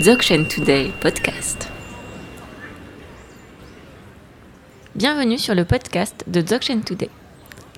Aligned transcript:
Dzogchen 0.00 0.46
Today 0.46 0.92
podcast. 1.00 1.68
Bienvenue 4.94 5.38
sur 5.38 5.56
le 5.56 5.64
podcast 5.64 6.24
de 6.28 6.40
Dzogchen 6.40 6.82
Today. 6.82 7.10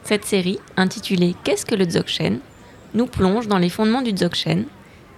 Cette 0.05 0.27
série, 0.27 0.59
intitulée 0.77 1.35
Qu'est-ce 1.45 1.65
que 1.65 1.75
le 1.75 1.87
Dzogchen 1.87 2.41
nous 2.93 3.07
plonge 3.07 3.49
dans 3.49 3.57
les 3.57 3.71
fondements 3.71 4.03
du 4.03 4.13
Dzogchen 4.13 4.67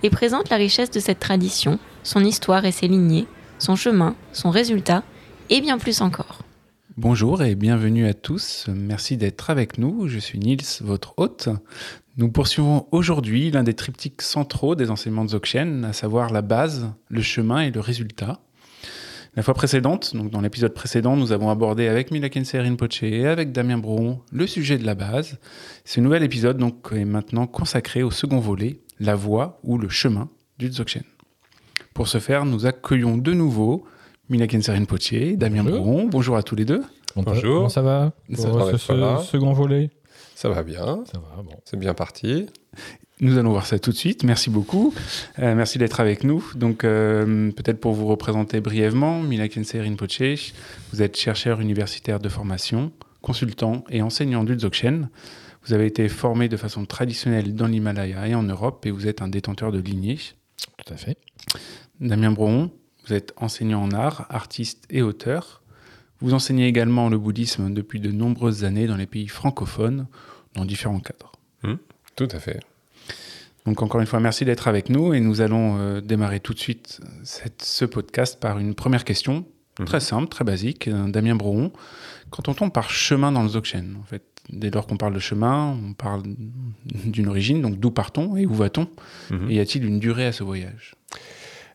et 0.04 0.10
présente 0.10 0.48
la 0.48 0.56
richesse 0.56 0.92
de 0.92 1.00
cette 1.00 1.18
tradition, 1.18 1.80
son 2.04 2.24
histoire 2.24 2.64
et 2.66 2.70
ses 2.70 2.86
lignées, 2.86 3.26
son 3.58 3.74
chemin, 3.74 4.14
son 4.32 4.50
résultat 4.50 5.02
et 5.50 5.60
bien 5.60 5.78
plus 5.78 6.02
encore. 6.02 6.42
Bonjour 6.96 7.42
et 7.42 7.56
bienvenue 7.56 8.06
à 8.06 8.14
tous. 8.14 8.66
Merci 8.68 9.16
d'être 9.16 9.50
avec 9.50 9.76
nous. 9.76 10.06
Je 10.06 10.20
suis 10.20 10.38
Nils, 10.38 10.62
votre 10.82 11.14
hôte. 11.16 11.48
Nous 12.18 12.30
poursuivons 12.30 12.86
aujourd'hui 12.90 13.50
l'un 13.50 13.62
des 13.62 13.74
triptyques 13.74 14.20
centraux 14.20 14.74
des 14.74 14.90
enseignements 14.90 15.24
de 15.24 15.30
Dzogchen, 15.30 15.84
à 15.84 15.92
savoir 15.92 16.30
la 16.30 16.42
base, 16.42 16.90
le 17.08 17.22
chemin 17.22 17.60
et 17.60 17.70
le 17.70 17.80
résultat. 17.80 18.40
La 19.34 19.42
fois 19.42 19.54
précédente, 19.54 20.14
donc 20.14 20.30
dans 20.30 20.42
l'épisode 20.42 20.74
précédent, 20.74 21.16
nous 21.16 21.32
avons 21.32 21.48
abordé 21.48 21.88
avec 21.88 22.10
Milakense 22.10 22.54
Rinpoche 22.54 23.02
et 23.02 23.26
avec 23.26 23.50
Damien 23.50 23.78
Brouron 23.78 24.20
le 24.30 24.46
sujet 24.46 24.76
de 24.76 24.84
la 24.84 24.94
base. 24.94 25.38
Ce 25.86 26.00
nouvel 26.00 26.22
épisode 26.22 26.58
donc 26.58 26.90
est 26.94 27.06
maintenant 27.06 27.46
consacré 27.46 28.02
au 28.02 28.10
second 28.10 28.40
volet, 28.40 28.80
la 29.00 29.14
voie 29.14 29.58
ou 29.62 29.78
le 29.78 29.88
chemin 29.88 30.28
du 30.58 30.68
Dzogchen. 30.68 31.04
Pour 31.94 32.08
ce 32.08 32.18
faire, 32.18 32.44
nous 32.44 32.66
accueillons 32.66 33.16
de 33.16 33.32
nouveau 33.32 33.86
Milakense 34.28 34.68
Rinpoche, 34.68 35.14
Damien 35.36 35.64
Bonjour. 35.64 35.80
Brouron. 35.80 36.06
Bonjour 36.08 36.36
à 36.36 36.42
tous 36.42 36.56
les 36.56 36.66
deux. 36.66 36.82
Bonjour. 37.16 37.56
Comment 37.56 37.68
ça 37.70 37.82
va 37.82 38.12
Ça 38.34 38.48
pour 38.48 38.58
va, 38.58 38.72
ce, 38.72 38.76
ça 38.76 38.94
va. 38.94 39.18
ce 39.18 39.30
second 39.30 39.52
volet? 39.54 39.90
Ça 40.42 40.48
va 40.48 40.64
bien, 40.64 41.04
Ça 41.04 41.20
va, 41.20 41.40
bon. 41.40 41.52
c'est 41.64 41.78
bien 41.78 41.94
parti. 41.94 42.46
Nous 43.20 43.38
allons 43.38 43.50
voir 43.52 43.64
ça 43.64 43.78
tout 43.78 43.92
de 43.92 43.96
suite. 43.96 44.24
Merci 44.24 44.50
beaucoup. 44.50 44.92
Euh, 45.38 45.54
merci 45.54 45.78
d'être 45.78 46.00
avec 46.00 46.24
nous. 46.24 46.44
Donc, 46.56 46.82
euh, 46.82 47.52
peut-être 47.52 47.78
pour 47.78 47.92
vous 47.92 48.08
représenter 48.08 48.60
brièvement, 48.60 49.22
Mila 49.22 49.44
Rinpoche, 49.44 50.52
vous 50.92 51.00
êtes 51.00 51.16
chercheur 51.16 51.60
universitaire 51.60 52.18
de 52.18 52.28
formation, 52.28 52.90
consultant 53.20 53.84
et 53.88 54.02
enseignant 54.02 54.42
du 54.42 54.56
Dzogchen. 54.56 55.10
Vous 55.64 55.74
avez 55.74 55.86
été 55.86 56.08
formé 56.08 56.48
de 56.48 56.56
façon 56.56 56.86
traditionnelle 56.86 57.54
dans 57.54 57.68
l'Himalaya 57.68 58.26
et 58.26 58.34
en 58.34 58.42
Europe 58.42 58.84
et 58.84 58.90
vous 58.90 59.06
êtes 59.06 59.22
un 59.22 59.28
détenteur 59.28 59.70
de 59.70 59.78
lignée. 59.78 60.18
Tout 60.84 60.92
à 60.92 60.96
fait. 60.96 61.18
Damien 62.00 62.32
Brouon, 62.32 62.72
vous 63.06 63.12
êtes 63.14 63.32
enseignant 63.36 63.84
en 63.84 63.92
art, 63.92 64.26
artiste 64.28 64.86
et 64.90 65.02
auteur. 65.02 65.62
Vous 66.20 66.34
enseignez 66.34 66.66
également 66.68 67.08
le 67.08 67.18
bouddhisme 67.18 67.72
depuis 67.72 67.98
de 67.98 68.10
nombreuses 68.10 68.64
années 68.64 68.86
dans 68.88 68.96
les 68.96 69.06
pays 69.06 69.26
francophones, 69.26 70.06
dans 70.54 70.64
différents 70.64 71.00
cadres. 71.00 71.32
Tout 72.16 72.28
à 72.30 72.38
fait. 72.40 72.60
Donc 73.64 73.80
encore 73.82 74.00
une 74.00 74.06
fois, 74.06 74.20
merci 74.20 74.44
d'être 74.44 74.68
avec 74.68 74.88
nous 74.90 75.14
et 75.14 75.20
nous 75.20 75.40
allons 75.40 75.78
euh, 75.78 76.00
démarrer 76.00 76.40
tout 76.40 76.52
de 76.52 76.58
suite 76.58 77.00
cette- 77.24 77.62
ce 77.62 77.84
podcast 77.84 78.38
par 78.40 78.58
une 78.58 78.74
première 78.74 79.04
question, 79.04 79.46
Mhm. 79.78 79.86
très 79.86 80.00
simple, 80.00 80.28
très 80.28 80.44
basique. 80.44 80.88
Euh, 80.88 81.08
Damien 81.08 81.34
Brouon, 81.36 81.72
quand 82.30 82.48
on 82.48 82.54
tombe 82.54 82.72
par 82.72 82.90
chemin 82.90 83.32
dans 83.32 83.42
le 83.42 83.48
Dzogchen, 83.48 83.96
en 84.00 84.04
fait, 84.04 84.22
dès 84.50 84.70
lors 84.70 84.86
qu'on 84.86 84.96
parle 84.98 85.14
de 85.14 85.20
chemin, 85.20 85.78
on 85.88 85.94
parle 85.94 86.22
d'une 86.84 87.28
origine, 87.28 87.62
donc 87.62 87.78
d'où 87.78 87.90
partons 87.90 88.36
et 88.36 88.44
où 88.44 88.52
va-t-on? 88.52 88.88
Et 89.48 89.54
y 89.54 89.60
a-t-il 89.60 89.84
une 89.86 90.00
durée 90.00 90.26
à 90.26 90.32
ce 90.32 90.42
voyage? 90.44 90.94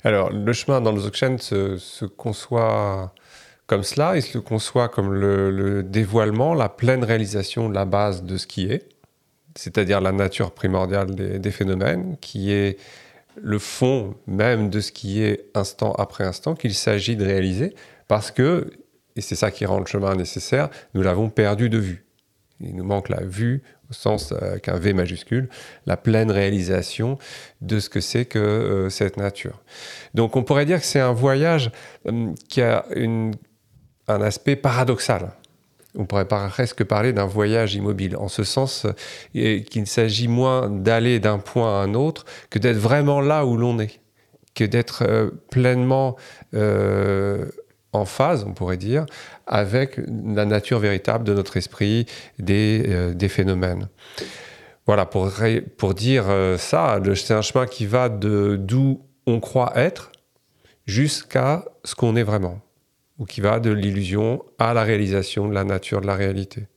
Alors, 0.04 0.30
le 0.32 0.54
chemin 0.54 0.82
dans 0.82 0.92
le 0.92 1.00
Dzogchen 1.00 1.38
se, 1.40 1.78
se 1.78 2.06
conçoit 2.06 3.14
comme 3.68 3.84
cela, 3.84 4.16
il 4.16 4.22
se 4.22 4.38
conçoit 4.38 4.88
comme 4.88 5.14
le, 5.14 5.52
le 5.52 5.84
dévoilement, 5.84 6.54
la 6.54 6.70
pleine 6.70 7.04
réalisation 7.04 7.70
de 7.70 7.76
la 7.76 7.86
base 7.86 8.24
de 8.24 8.38
ce 8.38 8.48
qui 8.48 8.72
est, 8.72 8.88
c'est-à-dire 9.56 10.00
la 10.02 10.14
nature 10.14 10.52
primordiale 10.52 11.14
des, 11.16 11.52
phénomènes, 11.52 12.16
qui 12.22 12.52
est 12.52 12.78
le 13.36 13.60
fond 13.60 14.16
même 14.26 14.70
de 14.70 14.80
ce 14.80 14.92
qui 14.92 15.22
est 15.22 15.46
instant 15.54 15.92
après 15.94 16.24
instant 16.24 16.56
qu'il 16.56 16.74
s'agit 16.74 17.16
de 17.18 17.26
réaliser, 17.26 17.76
parce 18.08 18.32
que, 18.32 18.72
et 19.16 19.22
c'est 19.22 19.36
ça 19.36 19.52
qui 19.52 19.66
rend 19.66 19.80
le 19.80 19.86
chemin 19.86 20.16
nécessaire, 20.16 20.70
nous 20.94 21.02
l'avons 21.02 21.30
perdu 21.30 21.70
de 21.70 21.78
vue. 21.78 22.06
Il 22.60 22.76
nous 22.76 22.84
manque 22.86 23.10
la 23.10 23.22
vue, 23.22 23.62
au 23.90 23.94
sens 23.94 24.32
euh, 24.32 24.38
avec 24.52 24.68
un 24.70 24.78
V 24.78 24.94
majuscule, 24.94 25.50
la 25.86 25.98
pleine 25.98 26.32
réalisation 26.32 27.18
de 27.62 27.80
ce 27.80 27.90
que 27.90 28.00
c'est 28.00 28.26
que 28.26 28.40
euh, 28.40 28.90
cette 28.90 29.18
nature. 29.18 29.62
Donc 30.14 30.36
on 30.36 30.44
pourrait 30.44 30.66
dire 30.66 30.80
que 30.80 30.86
c'est 30.86 31.00
un 31.00 31.14
voyage 31.14 31.72
hum, 32.06 32.34
qui 32.50 32.62
a 32.62 32.86
une- 32.96 33.34
un 34.08 34.22
aspect 34.22 34.56
paradoxal. 34.56 35.32
On 35.98 36.06
pourrait 36.06 36.28
presque 36.28 36.84
parler 36.84 37.12
d'un 37.12 37.26
voyage 37.26 37.76
immobile, 37.76 38.18
en 38.18 38.28
ce 38.28 38.44
sens 38.44 38.86
euh, 39.36 39.60
qu'il 39.62 39.88
s'agit 39.88 40.28
moins 40.28 40.70
d'aller 40.70 41.20
d'un 41.20 41.40
point 41.40 41.82
à 41.82 41.84
un 41.84 41.94
autre 41.96 42.26
que 42.50 42.60
d'être 42.60 42.78
vraiment 42.78 43.20
là 43.20 43.46
où 43.46 43.58
l'on 43.58 43.80
est, 43.80 44.00
que 44.54 44.64
d'être 44.64 45.04
euh, 45.04 45.32
pleinement 45.50 46.16
euh, 46.54 47.46
en 47.94 48.06
phase, 48.06 48.44
on 48.48 48.54
pourrait 48.54 48.78
dire, 48.78 49.06
avec 49.48 50.00
la 50.36 50.46
nature 50.46 50.78
véritable 50.78 51.24
de 51.24 51.34
notre 51.34 51.58
esprit, 51.58 52.06
des, 52.38 53.14
des 53.16 53.30
phénomènes. 53.30 53.88
Voilà, 54.86 55.06
pour, 55.06 55.32
pour 55.78 55.94
dire 55.94 56.26
ça, 56.58 57.00
c'est 57.16 57.34
un 57.34 57.42
chemin 57.42 57.66
qui 57.66 57.86
va 57.86 58.10
de 58.10 58.58
d'où 58.60 59.02
on 59.26 59.40
croit 59.40 59.72
être 59.76 60.12
jusqu'à 60.86 61.66
ce 61.86 61.96
qu'on 61.96 62.16
est 62.16 62.24
vraiment, 62.24 62.60
ou 63.20 63.26
qui 63.26 63.42
va 63.42 63.60
de 63.60 63.72
l'illusion 63.72 64.44
à 64.60 64.74
la 64.74 64.84
réalisation 64.84 65.48
de 65.48 65.54
la 65.54 65.64
nature 65.64 66.02
de 66.02 66.08
la 66.08 66.16
réalité. 66.16 66.68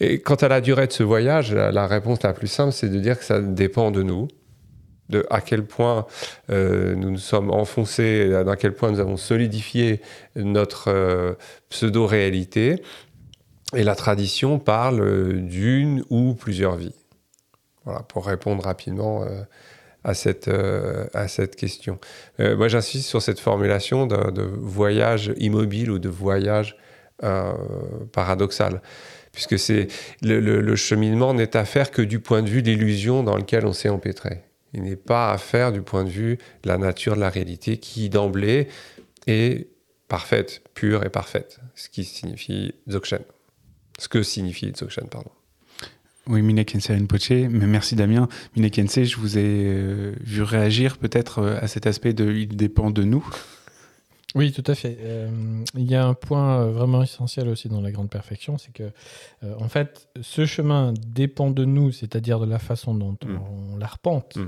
Et 0.00 0.20
quant 0.20 0.34
à 0.34 0.48
la 0.48 0.60
durée 0.60 0.88
de 0.88 0.92
ce 0.92 1.04
voyage, 1.04 1.54
la, 1.54 1.86
réponse 1.86 2.22
la 2.22 2.32
plus 2.32 2.48
simple, 2.48 2.72
c'est 2.72 2.88
de 2.88 2.98
dire 2.98 3.18
que 3.18 3.24
ça 3.24 3.40
dépend 3.40 3.92
de 3.92 4.02
nous, 4.02 4.26
de 5.10 5.24
à 5.30 5.40
quel 5.40 5.64
point 5.64 6.06
euh, 6.50 6.96
nous 6.96 7.10
nous 7.10 7.18
sommes 7.18 7.50
enfoncés, 7.50 8.34
à 8.34 8.56
quel 8.56 8.74
point 8.74 8.90
nous 8.90 8.98
avons 8.98 9.16
solidifié 9.16 10.00
notre 10.34 10.88
euh, 10.88 11.34
pseudo-réalité. 11.68 12.82
Et 13.76 13.84
la 13.84 13.94
tradition 13.94 14.58
parle 14.58 15.00
euh, 15.00 15.32
d'une 15.34 16.04
ou 16.10 16.34
plusieurs 16.34 16.74
vies. 16.74 16.96
Voilà, 17.84 18.00
pour 18.00 18.26
répondre 18.26 18.64
rapidement 18.64 19.24
à, 20.04 20.14
cette, 20.14 20.48
euh, 20.48 21.06
à 21.14 21.28
cette 21.28 21.56
question. 21.56 21.98
Euh, 22.40 22.56
moi, 22.56 22.68
j'insiste 22.68 23.08
sur 23.08 23.22
cette 23.22 23.40
formulation 23.40 24.06
de, 24.06 24.42
voyage 24.42 25.32
immobile 25.38 25.90
ou 25.90 25.98
de 25.98 26.08
voyage 26.08 26.76
euh, 27.22 27.52
paradoxal, 28.12 28.82
puisque 29.32 29.58
c'est 29.58 29.88
le, 30.22 30.40
le- 30.40 30.76
cheminement 30.76 31.34
n'est 31.34 31.56
à 31.56 31.64
faire 31.64 31.90
que 31.90 32.02
du 32.02 32.20
point 32.20 32.42
de 32.42 32.48
vue 32.48 32.62
de 32.62 32.70
l'illusion 32.70 33.22
dans 33.22 33.36
lequel 33.36 33.66
on 33.66 33.72
s'est 33.72 33.88
empêtré. 33.88 34.42
Il 34.74 34.82
n'est 34.82 34.96
pas 34.96 35.32
à 35.32 35.38
faire 35.38 35.70
du 35.70 35.82
point 35.82 36.04
de 36.04 36.08
vue 36.08 36.38
de 36.62 36.68
la 36.68 36.78
nature 36.78 37.14
de 37.14 37.20
la 37.20 37.28
réalité 37.28 37.76
qui, 37.76 38.08
d'emblée, 38.08 38.68
est 39.26 39.68
parfaite, 40.08 40.62
pure 40.74 41.04
et 41.04 41.10
parfaite, 41.10 41.60
ce 41.74 41.88
qui 41.88 42.04
signifie 42.04 42.74
Dzogchen. 42.88 43.22
Ce 43.98 44.08
que 44.08 44.22
signifie 44.22 44.72
Dzogchen, 44.72 45.08
pardon. 45.08 45.30
Oui, 46.28 46.40
Mine 46.42 46.64
Kense 46.64 46.88
Rinpoche, 46.88 47.30
mais 47.30 47.66
merci 47.66 47.96
Damien. 47.96 48.28
Mine 48.56 48.70
Kense, 48.70 49.02
je 49.02 49.16
vous 49.16 49.38
ai 49.38 49.42
euh, 49.44 50.12
vu 50.20 50.42
réagir 50.42 50.98
peut-être 50.98 51.40
euh, 51.40 51.58
à 51.60 51.66
cet 51.66 51.86
aspect 51.86 52.12
de 52.12 52.32
«il 52.32 52.56
dépend 52.56 52.92
de 52.92 53.02
nous 53.02 53.28
Oui, 54.36 54.52
tout 54.52 54.62
à 54.68 54.76
fait. 54.76 54.96
Euh, 55.00 55.28
Il 55.74 55.90
y 55.90 55.96
a 55.96 56.06
un 56.06 56.14
point 56.14 56.64
vraiment 56.66 57.02
essentiel 57.02 57.48
aussi 57.48 57.68
dans 57.68 57.80
la 57.80 57.90
grande 57.90 58.08
perfection, 58.08 58.56
c'est 58.56 58.72
que, 58.72 58.84
euh, 59.42 59.54
en 59.58 59.68
fait, 59.68 60.06
ce 60.20 60.46
chemin 60.46 60.94
dépend 61.06 61.50
de 61.50 61.64
nous, 61.64 61.90
c'est-à-dire 61.90 62.38
de 62.38 62.46
la 62.46 62.60
façon 62.60 62.94
dont 62.94 63.16
Mm. 63.24 63.38
on, 63.72 63.76
l'arpente, 63.78 64.38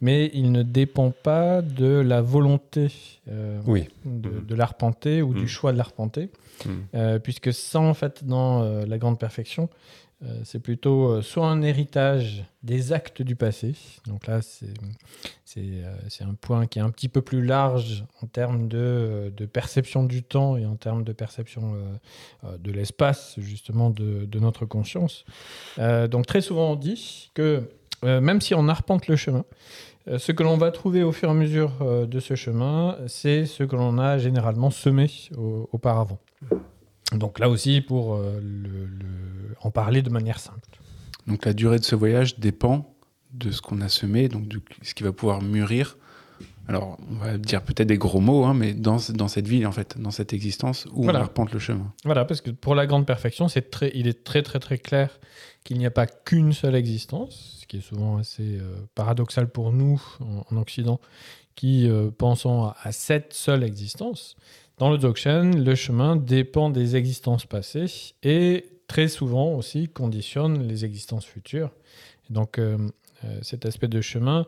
mais 0.00 0.28
il 0.34 0.50
ne 0.50 0.64
dépend 0.64 1.12
pas 1.12 1.62
de 1.62 1.86
la 1.86 2.20
volonté 2.20 2.88
euh, 3.30 3.60
Oui. 3.64 3.84
de, 4.04 4.40
de 4.40 4.54
l'arpenter 4.56 5.22
ou 5.22 5.34
du 5.34 5.46
choix 5.46 5.70
de 5.72 5.78
l'arpenter, 5.78 6.30
puisque 7.22 7.52
ça, 7.52 7.78
en 7.78 7.94
fait, 7.94 8.24
dans 8.24 8.62
euh, 8.64 8.84
la 8.86 8.98
grande 8.98 9.20
perfection, 9.20 9.68
euh, 10.24 10.40
c'est 10.44 10.60
plutôt 10.60 11.08
euh, 11.08 11.22
soit 11.22 11.48
un 11.48 11.62
héritage 11.62 12.44
des 12.62 12.92
actes 12.92 13.22
du 13.22 13.34
passé, 13.34 13.74
donc 14.06 14.28
là, 14.28 14.38
euh, 15.56 15.96
c'est 16.08 16.24
un 16.24 16.34
point 16.34 16.66
qui 16.66 16.78
est 16.78 16.82
un 16.82 16.90
petit 16.90 17.08
peu 17.08 17.20
plus 17.20 17.44
large 17.44 18.04
en 18.22 18.26
termes 18.26 18.68
de, 18.68 19.32
perception 19.52 20.04
du 20.04 20.22
temps 20.22 20.56
et 20.56 20.64
en 20.64 20.76
termes 20.76 21.02
de 21.02 21.12
perception 21.12 21.74
de 22.44 22.70
l'espace, 22.70 23.34
justement, 23.38 23.90
de, 23.90 24.38
notre 24.38 24.64
conscience. 24.64 25.24
Donc 25.76 26.26
très 26.26 26.40
souvent, 26.40 26.70
on 26.70 26.76
dit 26.76 27.32
que 27.34 27.68
même 28.04 28.40
si 28.40 28.54
on 28.54 28.68
arpente 28.68 29.08
le 29.08 29.16
chemin, 29.16 29.44
ce 30.16 30.30
que 30.30 30.44
l'on 30.44 30.56
va 30.56 30.70
trouver 30.70 31.02
au 31.02 31.10
fur 31.10 31.28
et 31.28 31.32
à 31.32 31.34
mesure 31.34 32.06
de 32.06 32.20
ce 32.20 32.36
chemin, 32.36 32.96
c'est 33.08 33.44
ce 33.44 33.64
que 33.64 33.74
l'on 33.74 33.98
a 33.98 34.18
généralement 34.18 34.70
semé 34.70 35.10
au- 35.36 35.68
auparavant. 35.72 36.20
Donc 37.14 37.38
là 37.38 37.48
aussi, 37.48 37.80
pour 37.80 38.14
euh, 38.14 38.40
le- 38.40 38.86
le- 38.86 39.56
en 39.60 39.70
parler 39.70 40.02
de 40.02 40.10
manière 40.10 40.38
simple.». 40.38 40.60
Donc 41.26 41.44
la 41.44 41.52
durée 41.52 41.78
de 41.78 41.84
ce 41.84 41.94
voyage 41.94 42.38
dépend 42.38 42.94
de 43.32 43.50
ce 43.50 43.62
qu'on 43.62 43.80
a 43.80 43.88
semé, 43.88 44.28
donc 44.28 44.48
de 44.48 44.60
ce 44.82 44.94
qui 44.94 45.02
va 45.02 45.12
pouvoir 45.12 45.40
mûrir 45.42 45.96
alors 46.68 46.96
on 47.10 47.14
va 47.16 47.38
dire 47.38 47.60
peut-être 47.62 47.88
des 47.88 47.98
gros 47.98 48.20
mots, 48.20 48.44
hein, 48.44 48.54
mais 48.54 48.72
dans, 48.72 48.98
dans 49.14 49.26
cette 49.26 49.48
vie, 49.48 49.66
en 49.66 49.72
fait, 49.72 50.00
dans 50.00 50.12
cette 50.12 50.32
existence 50.32 50.86
où 50.92 51.02
Voilà. 51.02 51.18
on 51.18 51.22
arpente 51.22 51.52
le 51.52 51.58
chemin. 51.58 51.92
Voilà, 52.04 52.24
parce 52.24 52.40
que 52.40 52.50
pour 52.52 52.76
la 52.76 52.86
grande 52.86 53.04
perfection, 53.04 53.48
c'est 53.48 53.68
très, 53.70 53.90
il 53.94 54.06
est 54.06 54.22
très 54.22 54.42
très 54.42 54.60
très 54.60 54.78
clair 54.78 55.18
qu'il 55.64 55.76
n'y 55.78 55.86
a 55.86 55.90
pas 55.90 56.06
qu'une 56.06 56.52
seule 56.52 56.76
existence, 56.76 57.58
ce 57.60 57.66
qui 57.66 57.78
est 57.78 57.80
souvent 57.80 58.16
assez 58.18 58.58
euh, 58.60 58.76
paradoxal 58.94 59.48
pour 59.50 59.72
nous 59.72 60.00
en, 60.20 60.44
en 60.48 60.56
Occident, 60.56 61.00
qui 61.56 61.88
euh, 61.88 62.10
pensons 62.16 62.62
à, 62.62 62.76
à 62.84 62.92
cette 62.92 63.32
seule 63.32 63.64
existence. 63.64 64.36
Dans 64.78 64.90
le 64.90 64.98
Dzogchen, 64.98 65.62
le 65.64 65.74
chemin 65.74 66.16
dépend 66.16 66.70
des 66.70 66.96
existences 66.96 67.46
passées 67.46 68.14
et 68.22 68.64
très 68.88 69.08
souvent 69.08 69.54
aussi 69.54 69.88
conditionne 69.88 70.66
les 70.66 70.84
existences 70.84 71.24
futures. 71.24 71.70
Donc 72.30 72.58
euh, 72.58 72.78
euh, 73.24 73.38
cet 73.42 73.66
aspect 73.66 73.88
de 73.88 74.00
chemin, 74.00 74.46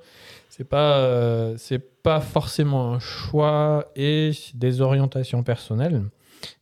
c'est 0.49 0.69
pas 0.69 0.99
euh, 0.99 1.56
pas 2.03 2.21
forcément 2.21 2.93
un 2.93 2.99
choix 2.99 3.91
et 3.97 4.32
des 4.55 4.81
orientations 4.81 5.43
personnelles 5.43 6.03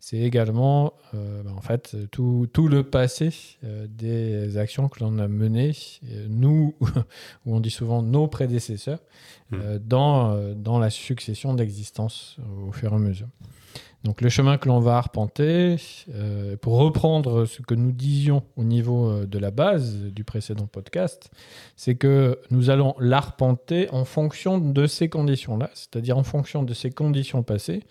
c'est 0.01 0.19
également 0.19 0.95
euh, 1.15 1.43
bah, 1.43 1.53
en 1.57 1.61
fait 1.61 1.97
tout, 2.11 2.49
tout 2.53 2.69
le 2.69 2.83
passé 2.83 3.31
euh, 3.65 3.87
des 3.89 4.57
actions 4.57 4.89
que 4.89 5.03
l'on 5.03 5.19
a 5.19 5.29
menées, 5.29 5.73
euh, 6.05 6.27
nous, 6.29 6.75
ou 7.47 7.55
on 7.57 7.61
dit 7.61 7.71
souvent 7.71 8.03
nos 8.03 8.27
prédécesseurs, 8.29 9.01
euh, 9.53 9.79
dans, 9.79 10.55
dans 10.55 10.79
la 10.79 10.91
succession 10.91 11.55
d'existences 11.55 12.39
au 12.67 12.73
fur 12.73 12.93
et 12.93 12.97
à 12.97 12.99
mesure. 12.99 13.29
Donc 14.05 14.21
le 14.21 14.29
chemin 14.29 14.59
que 14.59 14.69
l'on 14.69 14.81
va 14.81 14.97
arpenter, 14.97 15.77
euh, 16.13 16.57
pour 16.57 16.79
reprendre 16.79 17.45
ce 17.45 17.63
que 17.63 17.75
nous 17.75 17.93
disions 17.93 18.43
au 18.57 18.65
niveau 18.65 19.09
euh, 19.09 19.27
de 19.27 19.39
la 19.39 19.53
base 19.53 19.97
du 19.97 20.25
précédent 20.25 20.67
podcast, 20.67 21.31
c'est 21.77 21.95
que 21.95 22.41
nous 22.51 22.71
allons 22.71 22.97
l'arpenter 22.99 23.89
en 23.91 24.05
fonction 24.05 24.59
de 24.59 24.87
ces 24.87 25.09
conditions-là, 25.09 25.71
c'est-à-dire 25.75 26.19
en 26.19 26.25
fonction 26.25 26.65
de 26.65 26.75
ces 26.75 26.91
conditions 26.91 27.45
passées 27.45 27.85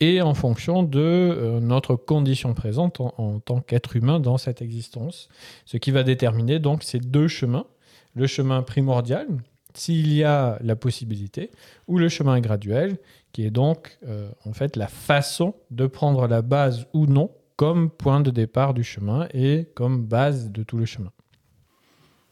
et 0.00 0.20
en 0.20 0.34
fonction 0.34 0.82
de 0.82 1.00
euh, 1.00 1.60
notre 1.60 1.96
condition 1.96 2.52
présente 2.52 3.00
en, 3.00 3.14
en 3.16 3.40
tant 3.40 3.60
qu'être 3.60 3.96
humain 3.96 4.20
dans 4.20 4.36
cette 4.36 4.60
existence. 4.60 5.28
Ce 5.64 5.78
qui 5.78 5.92
va 5.92 6.02
déterminer 6.02 6.58
donc 6.58 6.82
ces 6.82 6.98
deux 6.98 7.28
chemins, 7.28 7.66
le 8.14 8.26
chemin 8.26 8.62
primordial, 8.62 9.28
s'il 9.74 10.12
y 10.12 10.24
a 10.24 10.58
la 10.62 10.76
possibilité, 10.76 11.50
ou 11.86 11.98
le 11.98 12.08
chemin 12.08 12.40
graduel, 12.40 12.98
qui 13.32 13.44
est 13.44 13.50
donc 13.50 13.98
euh, 14.06 14.30
en 14.44 14.52
fait 14.52 14.76
la 14.76 14.86
façon 14.86 15.54
de 15.70 15.86
prendre 15.86 16.26
la 16.26 16.42
base 16.42 16.86
ou 16.92 17.06
non 17.06 17.30
comme 17.56 17.90
point 17.90 18.20
de 18.20 18.30
départ 18.30 18.74
du 18.74 18.82
chemin 18.82 19.28
et 19.32 19.68
comme 19.74 20.04
base 20.04 20.50
de 20.50 20.62
tout 20.62 20.76
le 20.76 20.86
chemin. 20.86 21.12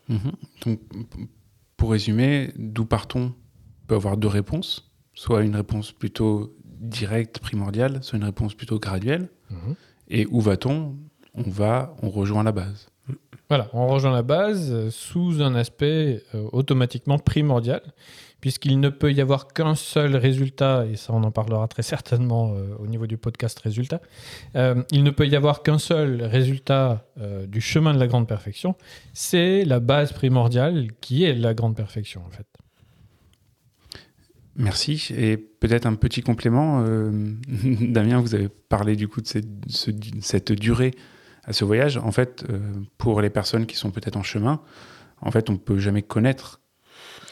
Mhm. 0.09 0.33
Donc, 0.65 0.81
pour 1.77 1.93
résumer, 1.93 2.53
d'où 2.57 2.85
partons 2.85 3.35
On 3.83 3.87
peut 3.87 3.95
avoir 3.95 4.17
deux 4.17 4.29
réponses, 4.29 4.91
soit 5.15 5.43
une 5.43 5.57
réponse 5.57 5.93
plutôt 5.93 6.57
directe, 6.65 7.39
primordiale, 7.39 8.03
soit 8.03 8.19
une 8.19 8.25
réponse 8.25 8.55
plutôt 8.55 8.79
graduelle. 8.79 9.29
Et 10.09 10.27
où 10.27 10.41
va-t-on? 10.41 10.97
On 11.35 11.43
va, 11.43 11.97
on 12.03 12.11
rejoint 12.11 12.43
la 12.43 12.53
base. 12.53 12.89
Voilà, 13.49 13.69
on 13.75 13.87
rejoint 13.87 14.13
la 14.13 14.23
base 14.23 14.89
sous 14.91 15.43
un 15.43 15.55
aspect 15.55 16.23
euh, 16.35 16.49
automatiquement 16.53 17.19
primordial, 17.19 17.83
puisqu'il 18.41 18.81
ne 18.81 18.89
peut 18.89 19.13
y 19.13 19.21
avoir 19.21 19.49
qu'un 19.49 19.75
seul 19.75 20.17
résultat, 20.17 20.87
et 20.91 20.97
ça 20.97 21.13
on 21.13 21.23
en 21.23 21.31
parlera 21.31 21.69
très 21.69 21.83
certainement 21.83 22.55
euh, 22.55 22.75
au 22.79 22.87
niveau 22.87 23.07
du 23.07 23.19
podcast 23.19 23.59
résultat, 23.59 24.01
euh, 24.57 24.83
il 24.91 25.03
ne 25.03 25.11
peut 25.11 25.27
y 25.29 25.37
avoir 25.37 25.63
qu'un 25.63 25.77
seul 25.79 26.23
résultat 26.23 27.05
du 27.47 27.61
chemin 27.61 27.93
de 27.93 27.99
la 27.99 28.07
grande 28.07 28.27
perfection, 28.27 28.75
c'est 29.13 29.65
la 29.67 29.81
base 29.81 30.13
primordiale 30.15 30.89
qui 31.03 31.25
est 31.25 31.35
la 31.35 31.53
grande 31.53 31.77
perfection 31.77 32.23
en 32.27 32.31
fait. 32.31 32.47
Merci. 34.57 35.09
Et 35.17 35.37
peut-être 35.37 35.87
un 35.87 35.95
petit 35.95 36.21
complément. 36.23 36.83
Damien, 37.81 38.21
vous 38.21 38.35
avez 38.35 38.49
parlé 38.49 38.97
du 38.97 39.09
coup 39.09 39.21
de 39.21 39.27
cette, 39.27 39.47
ce- 39.69 39.91
cette 40.21 40.53
durée 40.53 40.93
à 41.45 41.53
ce 41.53 41.65
voyage. 41.65 41.97
En 41.99 42.13
fait, 42.13 42.45
euh, 42.51 42.59
pour 42.99 43.21
les 43.21 43.31
personnes 43.31 43.67
qui 43.67 43.77
sont 43.77 43.91
peut-être 43.91 44.17
en 44.17 44.23
chemin, 44.23 44.61
en 45.21 45.31
fait, 45.31 45.51
on 45.51 45.57
peut 45.57 45.79
jamais 45.79 46.03
connaître 46.03 46.61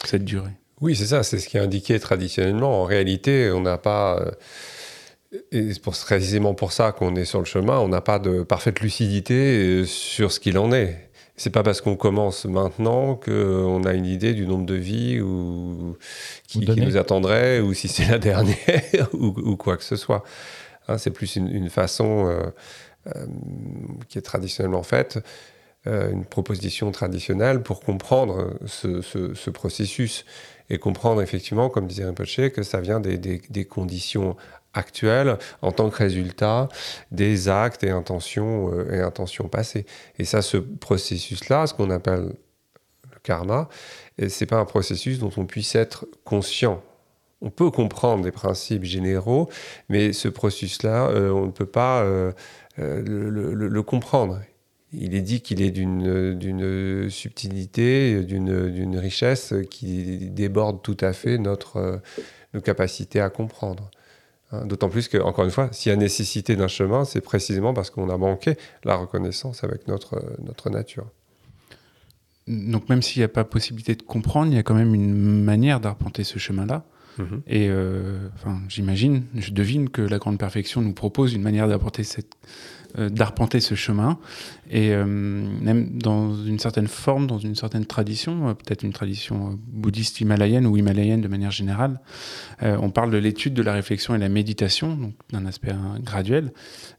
cette 0.05 0.25
durée. 0.25 0.51
Oui, 0.81 0.95
c'est 0.95 1.05
ça, 1.05 1.23
c'est 1.23 1.37
ce 1.39 1.47
qui 1.47 1.57
est 1.57 1.61
indiqué 1.61 1.99
traditionnellement. 1.99 2.81
En 2.81 2.85
réalité, 2.85 3.51
on 3.51 3.61
n'a 3.61 3.77
pas. 3.77 4.19
euh, 4.19 4.31
Et 5.51 5.73
c'est 5.73 5.81
précisément 5.81 6.53
pour 6.55 6.71
ça 6.71 6.91
qu'on 6.91 7.15
est 7.15 7.25
sur 7.25 7.39
le 7.39 7.45
chemin, 7.45 7.77
on 7.79 7.87
n'a 7.87 8.01
pas 8.01 8.19
de 8.19 8.43
parfaite 8.43 8.79
lucidité 8.81 9.35
euh, 9.35 9.85
sur 9.85 10.31
ce 10.31 10.39
qu'il 10.39 10.57
en 10.57 10.71
est. 10.71 11.09
C'est 11.37 11.49
pas 11.49 11.63
parce 11.63 11.81
qu'on 11.81 11.95
commence 11.95 12.45
maintenant 12.45 13.15
qu'on 13.15 13.83
a 13.85 13.93
une 13.93 14.05
idée 14.05 14.33
du 14.33 14.45
nombre 14.45 14.65
de 14.65 14.75
vies 14.75 15.21
ou 15.21 15.97
qui, 16.47 16.59
nous 16.59 16.97
attendrait 16.97 17.61
ou 17.61 17.73
si 17.73 17.87
c'est 17.87 18.05
la 18.05 18.19
dernière 18.29 19.09
ou, 19.13 19.27
ou 19.27 19.55
quoi 19.57 19.77
que 19.77 19.83
ce 19.83 19.95
soit. 19.95 20.23
Hein, 20.87 20.97
c'est 20.97 21.09
plus 21.11 21.35
une, 21.37 21.47
une 21.47 21.69
façon 21.69 22.27
euh, 22.27 22.41
qui 24.07 24.17
est 24.17 24.21
traditionnellement 24.21 24.83
faite, 24.83 25.19
euh, 25.87 26.11
une 26.11 26.25
proposition 26.25 26.91
traditionnelle 26.91 27.63
pour 27.63 27.79
comprendre 27.81 28.53
ce, 28.65 29.01
ce- 29.01 29.33
ce 29.33 29.49
processus 29.49 30.25
et 30.69 30.77
comprendre 30.77 31.21
effectivement, 31.21 31.69
comme 31.69 31.87
disait 31.87 32.05
Rinpoche, 32.05 32.49
que 32.53 32.63
ça 32.63 32.79
vient 32.81 32.99
des, 32.99 33.17
des- 33.17 33.65
conditions 33.65 34.35
actuelles 34.73 35.37
en 35.61 35.71
tant 35.71 35.89
que 35.89 35.97
résultat 35.97 36.69
des 37.11 37.49
actes 37.49 37.83
et 37.83 37.89
intentions, 37.89 38.71
euh, 38.73 38.93
et 38.93 38.99
intentions 39.01 39.47
passées. 39.49 39.85
Et 40.19 40.23
ça, 40.23 40.41
ce 40.41 40.57
processus-là, 40.57 41.67
ce 41.67 41.73
qu'on 41.73 41.89
appelle 41.89 42.33
le 43.11 43.19
karma, 43.23 43.67
c'est 44.29 44.45
pas 44.45 44.57
un 44.57 44.65
processus 44.65 45.19
dont 45.19 45.31
on 45.37 45.45
puisse 45.45 45.75
être 45.75 46.05
conscient. 46.23 46.81
On 47.41 47.49
peut 47.49 47.71
comprendre 47.71 48.23
des 48.23 48.31
principes 48.31 48.83
généraux, 48.83 49.49
mais 49.89 50.13
ce 50.13 50.27
processus-là, 50.29 51.07
euh, 51.09 51.31
on 51.31 51.47
ne 51.47 51.51
peut 51.51 51.65
pas 51.65 52.01
euh, 52.03 52.31
euh, 52.31 52.70
le, 52.81 53.29
le- 53.29 53.83
comprendre. 53.83 54.39
Il 54.93 55.15
est 55.15 55.21
dit 55.21 55.41
qu'il 55.41 55.61
est 55.61 55.71
d'une 55.71 57.09
subtilité, 57.09 58.23
d'une 58.23 58.69
d'une 58.69 58.97
richesse 58.97 59.53
qui 59.69 60.29
déborde 60.31 60.81
tout 60.81 60.97
à 60.99 61.13
fait 61.13 61.37
notre, 61.37 61.77
euh, 61.77 61.97
nos 62.53 62.59
capacités 62.61 63.21
à 63.21 63.29
comprendre. 63.29 63.89
Hein, 64.51 64.65
D'autant 64.65 64.89
plus 64.89 65.07
que, 65.07 65.17
encore 65.17 65.45
une 65.45 65.51
fois, 65.51 65.69
s'il 65.71 65.91
y 65.91 65.93
a 65.93 65.95
nécessité 65.95 66.57
d'un 66.57 66.67
chemin, 66.67 67.05
c'est 67.05 67.21
précisément 67.21 67.73
parce 67.73 67.89
qu'on 67.89 68.09
a 68.09 68.17
manqué 68.17 68.57
la 68.83 68.95
reconnaissance 68.95 69.63
avec 69.63 69.87
notre, 69.87 70.15
euh, 70.15 70.35
notre 70.43 70.69
nature. 70.69 71.07
Donc 72.47 72.89
même 72.89 73.01
s'il 73.01 73.21
n'y 73.21 73.25
a 73.25 73.29
pas 73.29 73.43
possibilité 73.45 73.95
de 73.95 74.01
comprendre, 74.01 74.51
il 74.51 74.55
y 74.55 74.59
a 74.59 74.63
quand 74.63 74.73
même 74.75 74.93
une 74.93 75.43
manière 75.43 75.79
d'arpenter 75.79 76.23
ce 76.25 76.37
chemin-là. 76.37 76.83
Et 77.47 77.67
euh, 77.69 78.17
j'imagine, 78.67 79.23
je 79.35 79.51
devine 79.51 79.89
que 79.89 80.01
la 80.01 80.17
grande 80.17 80.37
perfection 80.37 80.81
nous 80.81 80.93
propose 80.93 81.33
une 81.33 81.41
manière 81.41 81.67
d'arpenter 81.67 82.03
cette 82.03 82.35
euh, 82.97 83.07
d'arpenter 83.07 83.61
ce 83.61 83.73
chemin 83.73 84.19
et 84.69 84.91
euh, 84.91 85.05
même 85.05 85.97
dans 85.97 86.35
une 86.43 86.59
certaine 86.59 86.87
forme, 86.87 87.25
dans 87.25 87.37
une 87.37 87.55
certaine 87.55 87.85
tradition, 87.85 88.53
peut-être 88.53 88.83
une 88.83 88.91
tradition 88.91 89.57
bouddhiste 89.67 90.19
himalayenne 90.19 90.65
ou 90.65 90.75
himalayenne 90.75 91.21
de 91.21 91.29
manière 91.29 91.51
générale, 91.51 92.01
on 92.61 92.89
parle 92.89 93.11
de 93.11 93.17
l'étude 93.17 93.53
de 93.53 93.61
la 93.61 93.73
réflexion 93.73 94.13
et 94.13 94.17
la 94.17 94.29
méditation, 94.29 94.95
donc 94.95 95.13
d'un 95.31 95.45
aspect 95.45 95.71
hein, 95.71 95.99
graduel. 96.01 96.51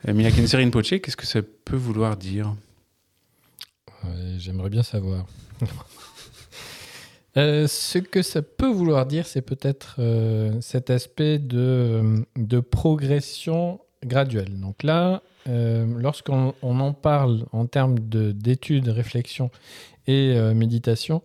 Minakense 0.06 0.54
Rinpoche, 0.54 1.00
qu'est-ce 1.00 1.16
que 1.16 1.26
ça 1.26 1.40
peut 1.42 1.76
vouloir 1.76 2.16
dire? 2.16 2.54
J'aimerais 4.38 4.70
bien 4.70 4.82
savoir. 4.82 5.26
Euh, 7.36 7.66
ce 7.66 7.98
que 7.98 8.22
ça 8.22 8.42
peut 8.42 8.70
vouloir 8.70 9.06
dire, 9.06 9.26
c'est 9.26 9.42
peut-être 9.42 9.96
euh, 9.98 10.52
cet 10.60 10.90
aspect 10.90 11.38
de, 11.38 12.24
progression 12.70 13.80
graduelle. 14.04 14.60
Donc 14.60 14.82
là, 14.82 15.22
euh, 15.48 15.86
lorsqu'on 15.98 16.54
on 16.62 16.80
en 16.80 16.92
parle 16.92 17.46
en 17.52 17.66
termes 17.66 17.98
de- 17.98 18.32
d'études, 18.32 18.88
réflexion 18.88 19.50
et 20.06 20.34
méditation, 20.52 21.22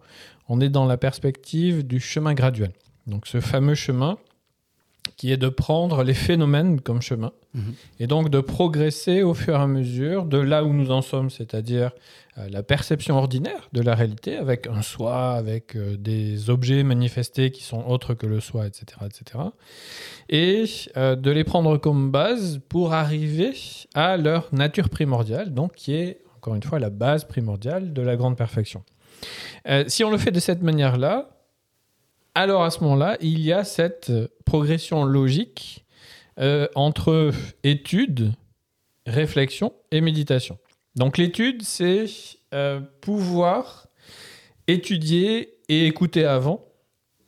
on 0.50 0.62
est 0.62 0.70
dans 0.70 0.86
la 0.86 0.98
perspective 0.98 1.86
du 1.86 2.00
chemin 2.00 2.36
graduel. 2.36 2.72
Donc 3.08 3.26
ce 3.26 3.42
fameux 3.42 3.74
chemin 3.74 4.20
qui 5.16 5.32
est 5.32 5.38
de 5.38 5.50
prendre 5.50 6.04
les 6.04 6.14
phénomènes 6.14 6.82
comme 6.82 7.02
chemin 7.02 7.32
Mhm. 7.58 7.74
et 8.00 8.08
donc 8.08 8.30
de 8.30 8.40
progresser 8.40 9.24
au 9.24 9.34
fur 9.34 9.56
et 9.56 9.62
à 9.62 9.68
mesure 9.68 10.26
de 10.26 10.38
là 10.38 10.64
où 10.64 10.74
nous 10.74 10.92
en 10.92 11.02
sommes, 11.02 11.30
c'est-à-dire 11.30 11.92
euh, 12.38 12.48
la 12.52 12.62
perception 12.62 13.18
ordinaire 13.18 13.70
de 13.74 13.82
la 13.82 13.96
réalité 13.96 14.36
avec 14.36 14.68
un 14.68 14.84
soi, 14.84 15.32
avec 15.32 15.76
euh, 15.76 15.98
des 15.98 16.50
objets 16.52 16.84
manifestés 16.84 17.50
qui 17.52 17.64
sont 17.64 17.84
autres 17.88 18.14
que 18.14 18.28
le 18.28 18.40
soi, 18.40 18.68
etc. 18.68 18.86
etc. 19.06 19.44
et 20.30 20.66
euh, 20.98 21.16
de 21.16 21.32
les 21.32 21.44
prendre 21.44 21.78
comme 21.78 22.12
base 22.12 22.60
pour 22.70 22.94
arriver 22.94 23.54
à 23.96 24.18
leur 24.18 24.54
nature 24.54 24.90
primordiale, 24.90 25.54
donc 25.54 25.74
qui 25.76 25.94
est 25.94 26.20
encore 26.36 26.54
une 26.54 26.64
fois 26.64 26.80
la 26.80 26.92
base 26.92 27.26
primordiale 27.26 27.92
de 27.94 28.02
la 28.02 28.16
grande 28.16 28.38
perfection. 28.38 28.84
Si 29.88 30.04
on 30.04 30.12
le 30.12 30.18
fait 30.20 30.32
de 30.32 30.40
cette 30.40 30.62
manière-là, 30.62 31.37
alors 32.38 32.64
à 32.64 32.70
ce 32.70 32.84
moment-là, 32.84 33.18
il 33.20 33.40
y 33.40 33.52
a 33.52 33.64
cette 33.64 34.12
euh, 34.12 34.28
progression 34.46 35.04
logique 35.06 35.86
euh, 36.40 36.68
entre 36.76 37.32
étude, 37.64 38.32
réflexion 39.08 39.74
et 39.90 40.02
méditation. 40.02 40.60
Donc 40.96 41.18
l'étude, 41.18 41.64
c'est 41.64 42.06
euh, 42.54 42.80
pouvoir 43.02 43.88
étudier 44.68 45.56
et 45.68 45.88
écouter 45.88 46.26
avant 46.26 46.64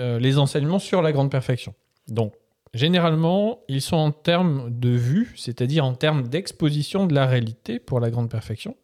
les 0.01 0.38
enseignements 0.38 0.80
sur 0.80 1.01
la 1.01 1.12
grande 1.12 1.30
perfection. 1.30 1.74
Donc, 2.08 2.34
généralement, 2.74 3.60
ils 3.68 3.82
sont 3.82 3.98
en 3.98 4.12
termes 4.12 4.70
de 4.70 4.92
vue, 4.92 5.34
c'est-à-dire 5.36 5.84
en 5.84 5.94
termes 5.94 6.30
d'exposition 6.30 7.06
de 7.06 7.13
la 7.13 7.25
réalité 7.25 7.80
pour 7.80 8.00
la 8.00 8.10
grande 8.10 8.30
perfection. 8.30 8.78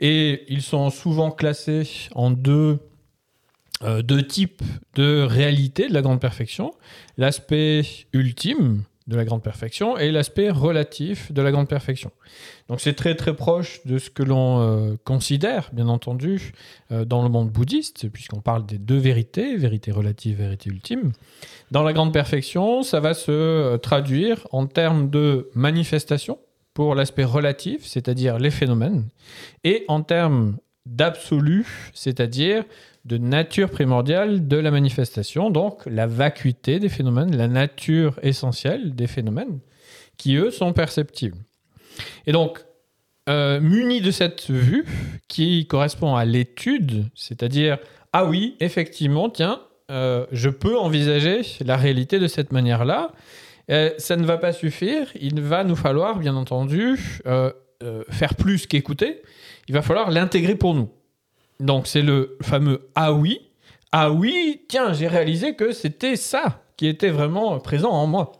Et 0.00 0.44
ils 0.48 0.62
sont 0.62 0.90
souvent 0.90 1.30
classés 1.30 2.08
en 2.16 2.32
deux, 2.32 2.80
euh, 3.84 4.02
deux 4.02 4.26
types 4.26 4.62
de 4.94 5.22
réalité 5.22 5.88
de 5.88 5.94
la 5.94 6.02
grande 6.02 6.20
perfection. 6.20 6.72
L'aspect 7.16 7.82
ultime, 8.12 8.84
de 9.08 9.16
la 9.16 9.24
grande 9.24 9.42
perfection 9.42 9.98
et 9.98 10.12
l'aspect 10.12 10.50
relatif 10.50 11.32
de 11.32 11.42
la 11.42 11.50
grande 11.50 11.68
perfection. 11.68 12.10
Donc 12.68 12.80
c'est 12.80 12.94
très 12.94 13.14
très 13.14 13.34
proche 13.34 13.84
de 13.84 13.98
ce 13.98 14.10
que 14.10 14.22
l'on 14.22 14.60
euh, 14.60 14.94
considère, 15.04 15.70
bien 15.72 15.88
entendu, 15.88 16.52
euh, 16.92 17.04
dans 17.04 17.22
le 17.22 17.28
monde 17.28 17.50
bouddhiste, 17.50 18.08
puisqu'on 18.10 18.40
parle 18.40 18.64
des 18.64 18.78
deux 18.78 18.98
vérités, 18.98 19.56
vérité 19.56 19.90
relative, 19.90 20.38
vérité 20.38 20.70
ultime. 20.70 21.12
Dans 21.70 21.82
la 21.82 21.92
grande 21.92 22.12
perfection, 22.12 22.82
ça 22.82 23.00
va 23.00 23.14
se 23.14 23.76
traduire 23.78 24.46
en 24.52 24.66
termes 24.66 25.10
de 25.10 25.50
manifestation 25.54 26.38
pour 26.74 26.94
l'aspect 26.94 27.24
relatif, 27.24 27.84
c'est-à-dire 27.84 28.38
les 28.38 28.50
phénomènes, 28.50 29.08
et 29.64 29.84
en 29.88 30.02
termes 30.02 30.56
d'absolu, 30.86 31.66
c'est-à-dire 31.94 32.64
de 33.04 33.18
nature 33.18 33.70
primordiale 33.70 34.46
de 34.46 34.56
la 34.56 34.70
manifestation, 34.70 35.50
donc 35.50 35.84
la 35.86 36.06
vacuité 36.06 36.78
des 36.78 36.88
phénomènes, 36.88 37.36
la 37.36 37.48
nature 37.48 38.18
essentielle 38.22 38.94
des 38.94 39.06
phénomènes, 39.06 39.58
qui 40.16 40.36
eux 40.36 40.50
sont 40.50 40.72
perceptibles. 40.72 41.38
Et 42.26 42.32
donc, 42.32 42.64
euh, 43.28 43.60
muni 43.60 44.00
de 44.00 44.10
cette 44.10 44.50
vue 44.50 44.84
qui 45.28 45.66
correspond 45.66 46.16
à 46.16 46.24
l'étude, 46.24 47.06
c'est-à-dire, 47.14 47.78
ah 48.12 48.24
oui, 48.24 48.56
effectivement, 48.60 49.30
tiens, 49.30 49.60
euh, 49.90 50.26
je 50.32 50.48
peux 50.48 50.76
envisager 50.76 51.42
la 51.64 51.76
réalité 51.76 52.18
de 52.18 52.26
cette 52.26 52.52
manière-là, 52.52 53.12
euh, 53.70 53.90
ça 53.98 54.16
ne 54.16 54.24
va 54.24 54.38
pas 54.38 54.52
suffire, 54.52 55.06
il 55.20 55.40
va 55.40 55.62
nous 55.62 55.76
falloir, 55.76 56.18
bien 56.18 56.34
entendu, 56.34 56.98
faire 58.10 58.34
plus 58.36 58.66
qu'écouter, 58.66 59.22
il 59.68 59.74
va 59.74 59.82
falloir 59.82 60.10
l'intégrer 60.10 60.54
pour 60.54 60.74
nous. 60.74 60.90
Donc 61.60 61.86
c'est 61.86 62.02
le 62.02 62.36
fameux 62.42 62.88
ah 62.94 63.12
oui. 63.12 63.40
Ah 63.92 64.10
oui, 64.10 64.62
tiens, 64.68 64.94
j'ai 64.94 65.06
réalisé 65.06 65.54
que 65.54 65.72
c'était 65.72 66.16
ça 66.16 66.62
qui 66.76 66.86
était 66.86 67.10
vraiment 67.10 67.58
présent 67.60 67.90
en 67.90 68.06
moi. 68.06 68.32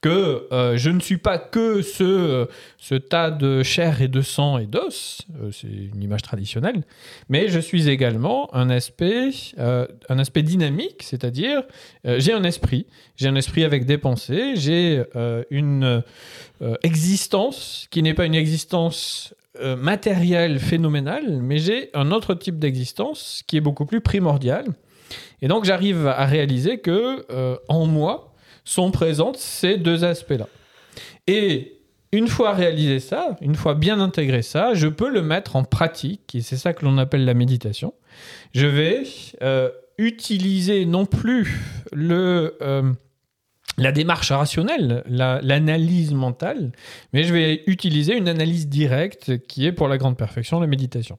Que 0.00 0.48
euh, 0.50 0.78
je 0.78 0.88
ne 0.88 0.98
suis 0.98 1.18
pas 1.18 1.36
que 1.38 1.82
ce, 1.82 2.48
ce 2.78 2.94
tas 2.94 3.30
de 3.30 3.62
chair 3.62 4.00
et 4.00 4.08
de 4.08 4.22
sang 4.22 4.56
et 4.56 4.64
d'os, 4.64 5.20
euh, 5.42 5.50
c'est 5.52 5.66
une 5.66 6.02
image 6.02 6.22
traditionnelle, 6.22 6.84
mais 7.28 7.48
je 7.48 7.60
suis 7.60 7.90
également 7.90 8.52
un 8.54 8.70
aspect, 8.70 9.30
euh, 9.58 9.86
un 10.08 10.18
aspect 10.18 10.42
dynamique, 10.42 11.02
c'est-à-dire 11.02 11.64
j'ai 12.04 12.32
un 12.32 12.44
esprit, 12.44 12.86
j'ai 13.16 13.28
un 13.28 13.34
esprit 13.34 13.64
avec 13.64 13.84
des 13.84 13.98
pensées, 13.98 14.54
j'ai 14.56 15.02
une 15.50 16.02
existence 16.82 17.88
qui 17.90 18.02
n'est 18.02 18.14
pas 18.14 18.24
une 18.24 18.34
existence 18.34 19.34
euh, 19.60 19.76
matériel 19.76 20.58
phénoménal, 20.58 21.40
mais 21.40 21.58
j'ai 21.58 21.90
un 21.94 22.10
autre 22.10 22.34
type 22.34 22.58
d'existence 22.58 23.42
qui 23.46 23.56
est 23.56 23.60
beaucoup 23.60 23.86
plus 23.86 24.00
primordial. 24.00 24.64
Et 25.42 25.48
donc 25.48 25.64
j'arrive 25.64 26.08
à 26.08 26.24
réaliser 26.24 26.78
que 26.78 27.24
euh, 27.30 27.56
en 27.68 27.86
moi 27.86 28.34
sont 28.64 28.90
présentes 28.90 29.36
ces 29.36 29.76
deux 29.76 30.02
aspects-là. 30.04 30.48
Et 31.28 31.78
une 32.10 32.26
fois 32.26 32.52
réalisé 32.52 32.98
ça, 32.98 33.36
une 33.40 33.54
fois 33.54 33.74
bien 33.74 34.00
intégré 34.00 34.42
ça, 34.42 34.74
je 34.74 34.88
peux 34.88 35.08
le 35.08 35.22
mettre 35.22 35.54
en 35.54 35.62
pratique, 35.62 36.34
et 36.34 36.40
c'est 36.40 36.56
ça 36.56 36.72
que 36.72 36.84
l'on 36.84 36.98
appelle 36.98 37.24
la 37.24 37.34
méditation. 37.34 37.94
Je 38.54 38.66
vais 38.66 39.04
euh, 39.42 39.70
utiliser 39.98 40.84
non 40.84 41.06
plus 41.06 41.60
le 41.92 42.56
la 43.76 43.92
démarche 43.92 44.30
rationnelle, 44.30 45.02
l'analyse 45.08 46.12
mentale, 46.12 46.72
mais 47.12 47.24
je 47.24 47.32
vais 47.32 47.62
utiliser 47.66 48.16
une 48.16 48.28
analyse 48.28 48.68
directe 48.68 49.38
qui 49.46 49.66
est 49.66 49.72
pour 49.72 49.88
la 49.88 49.98
grande 49.98 50.16
perfection 50.16 50.60
la 50.60 50.66
méditation. 50.66 51.18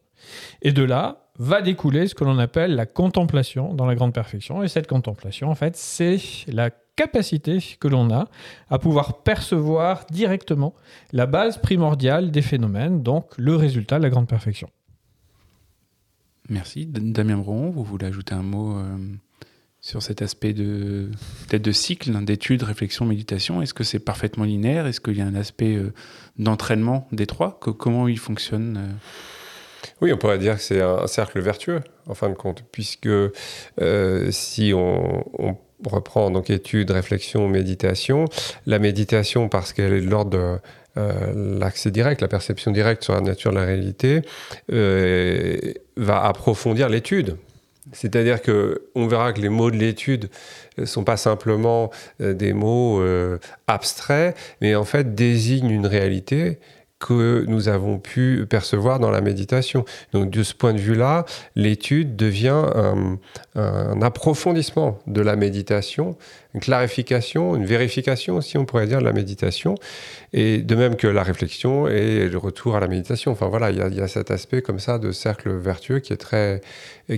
Et 0.62 0.72
de 0.72 0.84
là 0.84 1.30
va 1.38 1.62
découler 1.62 2.08
ce 2.08 2.16
que 2.16 2.24
l'on 2.24 2.40
appelle 2.40 2.76
la 2.76 2.86
contemplation 2.86 3.74
dans 3.74 3.86
la 3.86 3.96
grande 3.96 4.14
perfection. 4.14 4.64
Et 4.64 4.68
cette 4.68 4.88
contemplation, 4.88 5.50
en 5.50 5.56
fait, 5.56 5.76
c'est 5.76 6.18
la 6.48 6.70
capacité 6.96 7.60
que 7.80 7.88
l'on 7.88 8.10
a 8.10 8.30
à 8.70 8.80
pouvoir 8.80 9.24
percevoir 9.24 10.06
directement 10.10 10.74
la 11.12 11.26
base 11.26 11.58
primordiale 11.58 12.32
des 12.32 12.42
phénomènes, 12.42 13.04
donc 13.04 13.34
le 13.38 13.56
résultat 13.56 13.98
de 13.98 14.04
la 14.04 14.10
grande 14.10 14.28
perfection. 14.28 14.70
Merci. 16.48 16.86
Damien 16.86 17.38
Bron, 17.38 17.70
vous 17.70 17.84
voulez 17.84 18.06
ajouter 18.06 18.34
un 18.34 18.44
mot 18.44 18.78
euh, 18.78 18.98
sur 19.86 20.02
cet 20.02 20.24
aspect 20.24 20.54
de 20.54 21.12
peut-être 21.48 21.62
de 21.62 21.72
cycle, 21.72 22.10
hein, 22.16 22.24
d'études, 22.24 22.64
réflexion, 22.64 23.06
méditation 23.06 23.62
Est-ce 23.62 23.76
que 23.76 23.84
c'est 23.84 24.00
parfaitement 24.00 24.44
linéaire? 24.44 24.88
Est-ce 24.88 25.00
qu'il 25.00 25.16
y 25.16 25.22
a 25.22 25.26
un 25.26 25.36
aspect 25.36 25.76
euh, 25.76 25.94
d'entraînement 26.40 27.08
des 27.12 27.28
trois? 27.28 27.60
Comment 27.60 28.08
il 28.08 28.18
fonctionne 28.18 28.78
euh? 28.78 29.90
Oui, 30.02 30.12
on 30.12 30.18
pourrait 30.18 30.40
dire 30.40 30.56
que 30.56 30.62
c'est 30.64 30.82
un, 30.82 31.06
cercle 31.06 31.40
vertueux, 31.40 31.82
en 32.08 32.16
fin 32.16 32.30
de 32.30 32.34
compte, 32.34 32.64
puisque 32.72 33.06
euh, 33.06 34.32
si 34.32 34.74
on, 34.74 35.24
reprend 35.86 36.32
donc 36.32 36.50
études, 36.50 36.90
réflexion, 36.90 37.48
méditation, 37.48 38.26
la 38.66 38.80
méditation, 38.80 39.50
parce 39.50 39.72
qu'elle 39.72 39.94
est 39.94 40.02
de 40.02 40.10
l'ordre 40.10 40.60
de 40.96 41.60
l'accès 41.60 41.92
direct, 41.92 42.22
la 42.22 42.28
perception 42.28 42.72
directe 42.72 43.04
sur 43.04 43.14
la 43.14 43.22
nature 43.22 43.52
de 43.52 43.58
la 43.58 43.66
réalité, 43.66 44.22
va 44.68 46.24
approfondir 46.26 46.90
l'étude. 46.90 47.38
C'est-à-dire 47.92 48.42
que 48.42 48.88
on 48.96 49.08
verra 49.08 49.34
que 49.34 49.42
les 49.42 49.50
mots 49.50 49.72
de 49.72 49.78
l'étude 49.78 50.30
euh, 50.80 50.86
sont 50.86 51.04
pas 51.04 51.18
simplement 51.18 51.92
euh, 52.22 52.34
des 52.34 52.54
mots 52.54 53.00
euh, 53.00 53.38
abstraits, 53.68 54.36
mais 54.62 54.76
en 54.76 54.86
fait 54.86 55.14
désignent 55.16 55.70
une 55.70 55.88
réalité 55.88 56.60
que 57.00 57.46
nous 57.48 57.68
avons 57.68 58.00
pu 58.00 58.46
percevoir 58.50 59.00
dans 59.00 59.12
la 59.12 59.22
méditation. 59.22 59.86
Donc 60.14 60.32
de 60.32 60.44
ce 60.44 60.54
point 60.54 60.74
de 60.74 60.80
vue-là, 60.80 61.26
l'étude 61.56 62.16
devient 62.16 62.64
un, 62.74 64.02
approfondissement 64.02 64.98
de 65.06 65.22
la 65.22 65.36
méditation, 65.36 66.18
une 66.56 66.62
clarification, 66.62 67.56
une 67.58 67.66
vérification 67.66 68.38
aussi, 68.38 68.58
on 68.58 68.64
pourrait 68.64 68.88
dire, 68.88 69.00
de 69.00 69.04
la 69.04 69.12
méditation, 69.12 69.76
et 70.32 70.60
de 70.60 70.76
même 70.76 70.96
que 70.96 71.06
la 71.06 71.22
réflexion 71.22 71.88
et 71.88 72.30
le 72.30 72.38
retour 72.38 72.78
à 72.78 72.80
la 72.80 72.88
méditation. 72.88 73.34
Enfin 73.34 73.48
voilà, 73.48 73.72
il 73.72 73.78
y 73.78 74.02
a, 74.02 74.08
cet 74.08 74.32
aspect 74.32 74.62
comme 74.62 74.80
ça 74.80 74.98
de 74.98 75.12
cercle 75.12 75.52
vertueux 75.52 76.00
qui 76.00 76.14
est 76.14 76.18
très, 76.18 76.62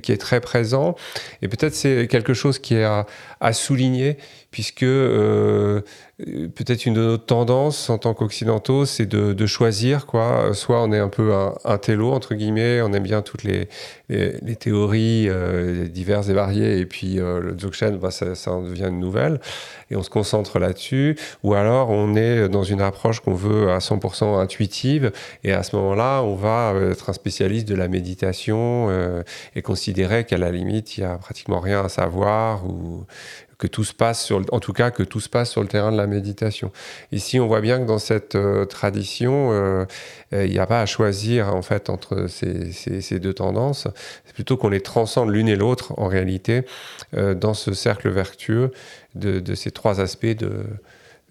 qui 0.02 0.12
est 0.12 0.18
très 0.18 0.42
présent, 0.42 0.96
et 1.44 1.48
peut-être 1.48 1.76
c'est 1.76 2.08
quelque 2.08 2.34
chose 2.34 2.58
qui 2.58 2.74
est 2.74 2.84
à, 2.84 3.06
souligner, 3.54 4.18
puisque 4.50 4.84
euh, 4.84 5.82
peut-être 6.18 6.88
une 6.88 6.96
de 6.96 7.02
nos 7.02 7.18
tendances 7.18 7.92
en 7.92 8.00
tant 8.00 8.16
qu'occidentaux, 8.16 8.86
c'est 8.86 9.06
de, 9.06 9.46
choisir 9.46 10.08
quoi. 10.08 10.50
Soit 10.54 10.82
on 10.82 10.92
est 10.92 11.00
un 11.00 11.10
peu 11.10 11.32
un, 11.64 11.78
télo 11.78 12.12
entre 12.12 12.34
guillemets, 12.34 12.82
on 12.82 12.92
aime 12.92 13.04
bien 13.04 13.22
toutes 13.22 13.44
les, 13.44 13.70
les, 14.10 14.56
théories 14.56 15.28
euh, 15.30 15.88
diverses 15.88 16.30
et 16.30 16.34
variées, 16.34 16.80
et 16.80 16.86
puis 16.86 17.20
euh, 17.20 17.40
le 17.42 17.54
Dzogchen, 17.54 17.98
bah, 17.98 18.12
ça, 18.12 18.36
ça 18.36 18.52
en 18.52 18.62
devient 18.62 18.88
une 18.88 19.00
nouvelle, 19.00 19.40
et 19.92 19.96
on 19.96 20.04
se 20.04 20.10
concentre 20.10 20.60
là-dessus. 20.60 21.18
Ou 21.44 21.54
alors 21.54 21.90
on 21.90 22.16
est 22.16 22.50
dans 22.50 22.64
une 22.64 22.82
approche 22.82 23.20
qu'on 23.20 23.34
veut 23.34 23.72
à 23.72 23.80
100% 23.80 24.40
intuitive, 24.40 25.12
et 25.44 25.52
à 25.52 25.64
ce 25.64 25.76
moment-là, 25.76 26.22
on 26.24 26.36
va 26.36 26.74
être 26.90 27.10
un 27.10 27.14
spécialiste 27.14 27.68
de 27.68 27.76
la 27.76 27.88
méditation 27.88 28.90
et 29.56 29.62
considérer 29.62 30.26
qu'à 30.26 30.38
la 30.38 30.52
limite, 30.52 30.98
il 30.98 31.02
y 31.02 31.04
a 31.04 31.18
pratiquement 31.18 31.60
rien 31.60 31.84
à 31.84 31.90
savoir 31.90 32.66
ou 32.66 33.06
que 33.58 33.68
tout 33.68 33.84
se 33.84 33.94
passe 33.94 34.24
sur, 34.24 34.42
en 34.52 34.60
tout 34.60 34.74
cas 34.74 34.92
que 34.92 35.04
tout 35.04 35.20
se 35.20 35.30
passe 35.30 35.52
sur 35.52 35.62
le 35.62 35.68
terrain 35.68 35.92
de 35.92 35.98
la 35.98 36.08
méditation. 36.08 36.72
Ici, 37.12 37.40
on 37.40 37.48
voit 37.48 37.62
bien 37.62 37.80
que 37.80 37.86
dans 37.86 37.98
cette 37.98 38.36
euh, 38.36 38.66
tradition, 38.66 39.52
euh, 39.52 39.86
euh, 40.34 40.46
il 40.46 40.52
n'y 40.52 40.60
a 40.60 40.68
pas 40.68 40.82
à 40.82 40.86
choisir 40.86 41.54
en 41.56 41.62
fait 41.62 41.90
entre 41.90 42.28
ces, 42.28 43.20
deux 43.20 43.34
tendances. 43.34 43.88
C'est 44.26 44.34
plutôt 44.34 44.58
qu'on 44.58 44.70
les 44.70 44.82
transcende 44.82 45.32
l'une 45.32 45.48
et 45.48 45.56
l'autre 45.56 45.94
en 45.98 46.08
réalité 46.08 46.66
dans 47.14 47.54
ce 47.54 47.74
cercle 47.74 48.10
vertueux 48.10 48.72
de, 49.16 49.56
ces 49.56 49.72
trois 49.72 50.02
aspects 50.02 50.26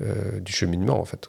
du 0.00 0.52
cheminement 0.52 0.98
en 0.98 1.04
fait. 1.04 1.28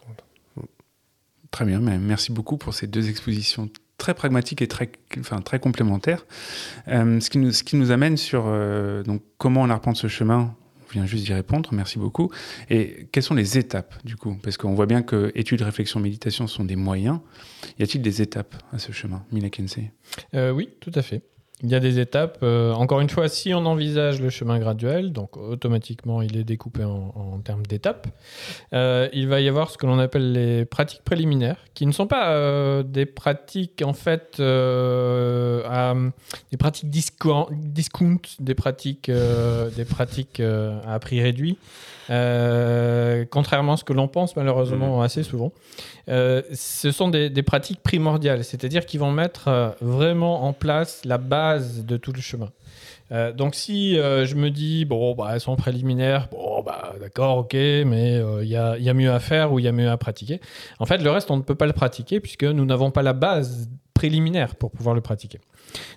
Très 1.52 1.66
bien, 1.66 1.80
merci 1.80 2.32
beaucoup 2.32 2.58
pour 2.58 2.74
ces 2.74 2.88
deux 2.88 3.10
expositions 3.10 3.70
très 3.98 4.14
pragmatiques 4.14 4.62
et 4.62 4.68
très, 4.68 4.90
enfin, 5.20 5.42
très 5.42 5.60
qui 7.30 7.38
nous, 7.38 7.52
ce 7.52 7.64
qui 7.64 7.76
nous 7.76 7.92
amène 7.92 8.18
sur 8.18 8.46
donc, 9.06 9.22
comment 9.38 9.62
on 9.62 9.70
arpente 9.70 9.98
ce 9.98 10.08
chemin 10.08 10.56
juste 11.06 11.26
d'y 11.26 11.34
répondre, 11.34 11.70
merci 11.74 12.00
beaucoup. 12.00 12.32
Et 12.70 13.08
quelles 13.12 13.24
sont 13.24 13.36
les 13.36 13.58
étapes 13.58 13.96
du 14.04 14.16
coup? 14.16 14.38
Parce 14.42 14.58
qu'on 14.58 14.74
voit 14.74 14.86
bien 14.86 15.02
que 15.02 15.32
études, 15.36 15.62
réflexion, 15.62 16.00
méditation 16.00 16.48
sont 16.48 16.66
des 16.66 16.76
moyens. 16.76 17.20
Y 17.80 17.84
a-t-il 17.84 18.02
des 18.02 18.22
étapes 18.22 18.56
à 18.72 18.80
ce 18.80 18.92
chemin, 18.92 19.24
Mila 19.32 19.50
euh, 20.34 20.52
Oui, 20.52 20.70
tout 20.80 20.92
à 20.96 21.02
fait. 21.02 21.22
Il 21.64 21.70
y 21.70 21.76
a 21.76 21.80
des 21.80 22.00
étapes. 22.00 22.40
Euh, 22.44 22.72
encore 22.74 23.00
une 23.00 23.10
fois, 23.10 23.30
si 23.30 23.54
on 23.54 23.66
envisage 23.66 24.22
le 24.22 24.30
chemin 24.30 24.60
graduel, 24.60 25.12
donc 25.12 25.38
automatiquement 25.38 26.22
il 26.22 26.38
est 26.38 26.44
découpé 26.44 26.84
en, 26.84 27.40
termes 27.44 27.66
d'étapes, 27.66 28.08
euh, 28.74 29.10
il 29.14 29.28
va 29.28 29.42
y 29.42 29.48
avoir 29.48 29.72
ce 29.72 29.78
que 29.78 29.88
l'on 29.88 29.98
appelle 29.98 30.34
les 30.34 30.66
pratiques 30.66 31.04
préliminaires, 31.04 31.58
qui 31.74 31.88
ne 31.88 31.92
sont 31.92 32.08
pas 32.08 32.30
euh, 32.30 32.84
des 32.84 33.06
pratiques 33.06 33.82
en 33.84 33.94
fait, 33.94 34.40
des 34.40 35.64
pratiques 36.58 36.90
discount, 36.90 37.48
discount, 37.52 38.22
des 38.40 38.56
pratiques, 38.56 39.10
des 39.10 39.86
pratiques 39.86 40.42
à 40.42 41.00
prix 41.00 41.22
réduit. 41.22 41.58
Euh, 42.10 43.26
contrairement 43.30 43.74
à 43.74 43.78
ce 43.78 43.84
que 43.84 43.94
l'on 43.94 44.08
pense 44.08 44.36
malheureusement 44.36 45.02
assez 45.02 45.24
souvent, 45.24 45.52
Euh, 46.10 46.42
ce 46.54 46.92
sont 46.92 47.10
des, 47.10 47.30
des 47.30 47.44
pratiques 47.44 47.82
primordiales, 47.84 48.46
c'est-à-dire 48.46 48.86
qui 48.86 48.98
vont 48.98 49.12
mettre 49.12 49.50
euh, 49.50 49.70
vraiment 49.82 50.46
en 50.46 50.54
place 50.54 51.04
la 51.04 51.18
base 51.18 51.84
de 51.86 51.98
tout 51.98 52.14
le 52.14 52.22
chemin. 52.22 52.50
Euh, 53.12 53.34
donc 53.34 53.56
si 53.56 53.98
euh, 53.98 54.26
je 54.26 54.36
me 54.36 54.50
dis 54.50 54.86
bon 54.86 55.16
bah 55.16 55.30
elles 55.34 55.40
sont 55.42 55.56
préliminaires 55.56 56.28
bon 56.30 56.62
bah 56.62 56.94
d'accord 57.00 57.38
ok 57.38 57.54
mais 57.54 58.18
euh, 58.18 58.44
il 58.44 58.50
y, 58.50 58.58
a, 58.58 58.78
il 58.78 58.84
y 58.84 58.90
a 58.90 58.94
mieux 58.94 59.12
à 59.12 59.20
faire 59.20 59.54
ou 59.54 59.60
il 59.60 59.66
y 59.66 59.68
a 59.68 59.72
mieux 59.72 59.90
à 59.90 59.98
pratiquer. 59.98 60.42
En 60.80 60.86
fait 60.86 60.98
le 60.98 61.10
reste 61.10 61.30
on 61.32 61.38
ne 61.38 61.42
peut 61.42 61.56
pas 61.56 61.68
le 61.68 61.74
pratiquer 61.74 62.20
puisque 62.20 62.44
nous 62.44 62.66
n'avons 62.66 62.92
pas 62.92 63.04
la 63.04 63.14
base 63.14 63.70
préliminaire 63.94 64.56
pour 64.56 64.72
pouvoir 64.72 64.94
le 64.94 65.02
pratiquer 65.02 65.40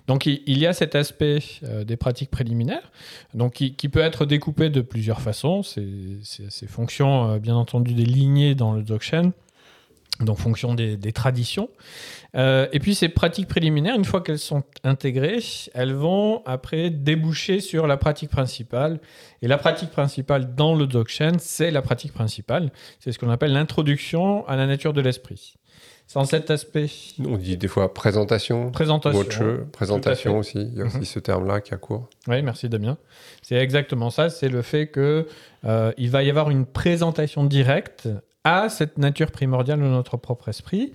donc 0.07 0.25
il, 0.25 0.57
y 0.57 0.65
a 0.65 0.73
cet 0.73 0.95
aspect 0.95 1.39
euh, 1.63 1.83
des 1.83 1.97
pratiques 1.97 2.29
préliminaires 2.31 2.91
donc 3.33 3.53
qui, 3.53 3.89
peut 3.89 4.01
être 4.01 4.25
découpé 4.25 4.69
de 4.69 4.81
plusieurs 4.81 5.21
façons 5.21 5.63
c'est 5.63 6.67
fonction 6.67 7.31
euh, 7.31 7.39
bien 7.39 7.55
entendu 7.55 7.93
des 7.93 8.05
lignées 8.05 8.55
dans 8.55 8.73
le 8.73 8.83
Dzogchen 8.83 9.31
donc 10.19 10.37
fonction 10.37 10.73
des, 10.73 10.97
des 10.97 11.11
traditions. 11.11 11.69
Euh, 12.35 12.67
et 12.71 12.79
puis 12.79 12.95
ces 12.95 13.09
pratiques 13.09 13.47
préliminaires, 13.47 13.95
une 13.95 14.05
fois 14.05 14.21
qu'elles 14.21 14.39
sont 14.39 14.63
intégrées, 14.83 15.39
elles 15.73 15.93
vont 15.93 16.43
après 16.45 16.89
déboucher 16.89 17.59
sur 17.59 17.87
la 17.87 17.97
pratique 17.97 18.29
principale. 18.29 18.99
Et 19.41 19.47
la 19.47 19.57
pratique 19.57 19.89
principale 19.89 20.55
dans 20.55 20.75
le 20.75 20.85
Dzogchen, 20.85 21.39
c'est 21.39 21.71
la 21.71 21.81
pratique 21.81 22.13
principale. 22.13 22.71
C'est 22.99 23.11
ce 23.11 23.19
qu'on 23.19 23.29
appelle 23.29 23.53
l'introduction 23.53 24.47
à 24.47 24.55
la 24.55 24.67
nature 24.67 24.93
de 24.93 25.01
l'esprit. 25.01 25.55
Sans 26.11 26.25
cet 26.25 26.51
aspect 26.51 26.87
On 27.25 27.37
dit 27.37 27.55
des 27.55 27.69
fois 27.69 27.93
présentation, 27.93 28.69
présentation. 28.71 29.17
watcher, 29.17 29.55
présentation 29.71 30.37
aussi. 30.39 30.57
Il 30.59 30.77
y 30.77 30.81
a 30.81 30.83
Mhm. 30.83 30.87
aussi 30.97 31.05
ce 31.05 31.19
terme-là 31.19 31.61
qui 31.61 31.73
a 31.73 31.77
cours. 31.77 32.09
Oui, 32.27 32.41
merci 32.41 32.67
Damien. 32.67 32.97
C'est 33.41 33.55
exactement 33.55 34.09
ça. 34.09 34.29
C'est 34.29 34.49
le 34.49 34.61
fait 34.61 34.87
que 34.87 35.25
euh, 35.63 35.93
il 35.97 36.09
va 36.09 36.21
y 36.23 36.29
avoir 36.29 36.49
une 36.49 36.65
présentation 36.65 37.45
directe 37.45 38.09
à 38.43 38.69
cette 38.69 38.97
nature 38.97 39.31
primordiale 39.31 39.79
de 39.79 39.85
notre 39.85 40.17
propre 40.17 40.49
esprit. 40.49 40.93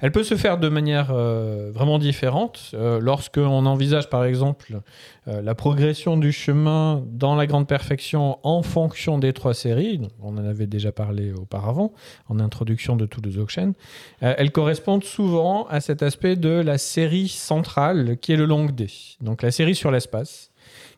Elle 0.00 0.10
peut 0.10 0.24
se 0.24 0.36
faire 0.36 0.58
de 0.58 0.68
manière 0.68 1.10
euh, 1.12 1.70
vraiment 1.72 1.98
différente. 1.98 2.72
Euh, 2.74 2.98
Lorsqu'on 3.00 3.66
envisage 3.66 4.10
par 4.10 4.24
exemple 4.24 4.80
euh, 5.28 5.40
la 5.40 5.54
progression 5.54 6.16
du 6.16 6.32
chemin 6.32 7.04
dans 7.06 7.36
la 7.36 7.46
grande 7.46 7.68
perfection 7.68 8.38
en 8.42 8.62
fonction 8.62 9.18
des 9.18 9.32
trois 9.32 9.54
séries, 9.54 10.00
on 10.20 10.36
en 10.36 10.44
avait 10.44 10.66
déjà 10.66 10.90
parlé 10.90 11.32
auparavant 11.32 11.92
en 12.28 12.40
introduction 12.40 12.96
de 12.96 13.06
tout 13.06 13.20
Dzogchen, 13.20 13.74
elles 14.20 14.50
correspondent 14.50 15.04
souvent 15.04 15.66
à 15.68 15.80
cet 15.80 16.02
aspect 16.02 16.36
de 16.36 16.50
la 16.50 16.78
série 16.78 17.28
centrale 17.28 18.16
qui 18.18 18.32
est 18.32 18.36
le 18.36 18.46
long 18.46 18.66
D, 18.66 18.86
donc 19.20 19.42
la 19.42 19.50
série 19.50 19.74
sur 19.74 19.90
l'espace 19.90 20.47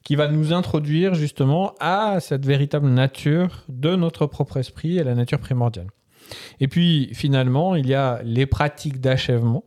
qui 0.04 0.16
va 0.16 0.28
nous 0.28 0.52
introduire 0.52 1.14
justement 1.14 1.75
à 1.80 2.21
cette 2.21 2.47
véritable 2.47 2.88
nature 2.88 3.64
de 3.69 3.97
notre 3.97 4.26
propre 4.26 4.57
esprit 4.57 4.99
et 4.99 5.04
la 5.04 5.14
nature 5.14 5.38
primordiale. 5.38 5.88
Et 6.61 6.69
puis 6.69 7.11
finalement, 7.12 7.75
il 7.75 7.87
y 7.87 7.95
a 7.95 8.21
les 8.23 8.47
pratiques 8.47 9.00
d'achèvement 9.00 9.64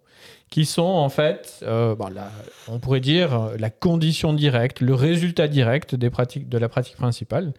qui 0.53 0.65
sont 0.65 0.83
en 0.83 1.09
fait, 1.09 1.61
euh, 1.63 1.95
la- 2.13 2.29
on 2.67 2.77
pourrait 2.77 2.99
dire, 2.99 3.49
la 3.57 3.71
condition 3.71 4.33
directe, 4.33 4.81
le 4.81 4.93
résultat 4.93 5.47
direct 5.47 5.95
des 5.95 6.11
pratiques, 6.11 6.47
de 6.47 6.59
la 6.59 6.69
pratique 6.69 6.95
principale, 6.95 7.53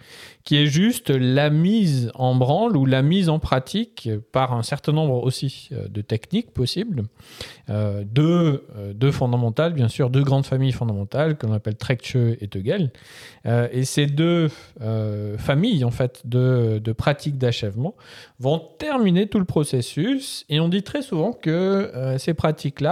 qui 0.44 0.56
est 0.58 0.66
juste 0.66 1.10
la 1.10 1.50
mise 1.50 2.12
en 2.14 2.36
branle 2.36 2.76
ou 2.76 2.86
la 2.86 3.02
mise 3.02 3.28
en 3.28 3.40
pratique 3.40 4.08
par 4.30 4.52
un 4.52 4.62
certain 4.62 4.92
nombre 4.92 5.24
aussi 5.24 5.70
euh, 5.72 5.88
de 5.88 6.02
techniques 6.02 6.52
possibles, 6.52 7.02
euh, 7.68 8.04
deux, 8.06 8.64
euh, 8.78 9.10
fondamentales, 9.10 9.72
bien 9.72 9.88
sûr, 9.88 10.08
deux 10.08 10.22
grandes 10.22 10.46
familles 10.46 10.70
fondamentales 10.70 11.36
que 11.36 11.46
l'on 11.48 11.52
appelle 11.54 11.74
Trekche 11.74 12.14
et 12.14 12.46
Tegel. 12.46 12.92
Et 13.72 13.84
ces 13.84 14.06
deux 14.06 14.48
familles, 15.38 15.84
en 15.84 15.90
fait, 15.90 16.22
de, 16.24 16.80
de 16.82 16.92
pratiques 16.92 17.36
d'achèvement 17.36 17.94
vont 18.40 18.58
terminer 18.78 19.26
tout 19.26 19.38
le 19.38 19.44
processus. 19.44 20.46
Et 20.48 20.60
on 20.60 20.68
dit 20.68 20.82
très 20.82 21.02
souvent 21.02 21.32
que 21.32 22.16
ces 22.18 22.32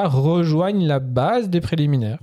rejoignent 0.01 0.87
la 0.87 0.99
base 0.99 1.49
des 1.49 1.61
préliminaires. 1.61 2.19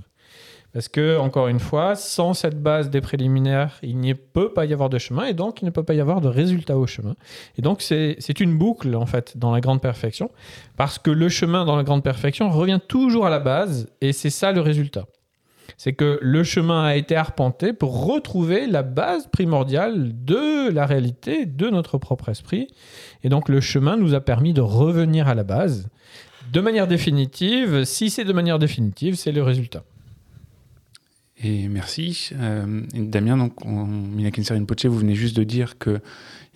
Parce 0.71 0.87
que, 0.87 1.17
encore 1.17 1.47
une 1.47 1.59
fois, 1.59 1.95
sans 1.95 2.35
cette 2.35 2.61
base 2.61 2.91
des 2.91 3.01
préliminaires, 3.01 3.79
il 3.81 3.99
ne 3.99 4.13
peut 4.13 4.53
pas 4.53 4.65
y 4.65 4.73
avoir 4.73 4.89
de 4.89 4.99
chemin 4.99 5.25
et 5.25 5.33
donc 5.33 5.63
il 5.63 5.65
ne 5.65 5.71
peut 5.71 5.81
pas 5.81 5.95
y 5.95 5.99
avoir 5.99 6.21
de 6.21 6.27
résultat 6.27 6.77
au 6.77 6.85
chemin. 6.85 7.15
Et 7.57 7.63
donc, 7.63 7.81
c'est 7.81 8.39
une 8.39 8.55
boucle, 8.55 8.95
en 8.95 9.07
fait, 9.07 9.35
dans 9.35 9.51
la 9.51 9.61
grande 9.61 9.81
perfection, 9.81 10.29
parce 10.77 10.99
que 10.99 11.09
le 11.09 11.27
chemin 11.27 11.65
dans 11.65 11.75
la 11.75 11.83
grande 11.83 12.03
perfection 12.03 12.51
revient 12.51 12.79
toujours 12.87 13.25
à 13.25 13.31
la 13.31 13.39
base 13.39 13.87
et 14.01 14.13
c'est 14.13 14.29
ça 14.29 14.51
le 14.51 14.61
résultat. 14.61 15.05
C'est 15.77 15.93
que 15.93 16.19
le 16.21 16.43
chemin 16.43 16.83
a 16.83 16.95
été 16.95 17.15
arpenté 17.15 17.73
pour 17.73 18.05
retrouver 18.05 18.67
la 18.67 18.83
base 18.83 19.27
primordiale 19.27 20.11
de 20.23 20.69
la 20.69 20.85
réalité, 20.85 21.45
de 21.47 21.69
notre 21.69 21.97
propre 21.97 22.29
esprit. 22.29 22.67
Et 23.23 23.29
donc, 23.29 23.49
le 23.49 23.59
chemin 23.59 23.97
nous 23.97 24.13
a 24.13 24.21
permis 24.21 24.53
de 24.53 24.61
revenir 24.61 25.27
à 25.27 25.33
la 25.33 25.43
base. 25.43 25.89
De 26.51 26.61
manière 26.61 26.87
définitive, 26.87 27.83
si 27.83 28.09
c'est 28.09 28.23
de 28.23 28.33
manière 28.33 28.57
définitive, 28.59 29.15
c'est 29.15 29.31
le 29.31 29.43
résultat. 29.43 29.83
Et 31.41 31.67
merci. 31.67 32.31
Euh, 32.33 32.81
et 32.93 33.01
Damien, 33.01 33.37
donc, 33.37 33.53
on, 33.65 33.85
Minakinser 33.85 34.55
Rinpoche, 34.55 34.85
vous 34.85 34.97
venez 34.97 35.15
juste 35.15 35.35
de 35.37 35.43
dire 35.43 35.77
que 35.77 35.99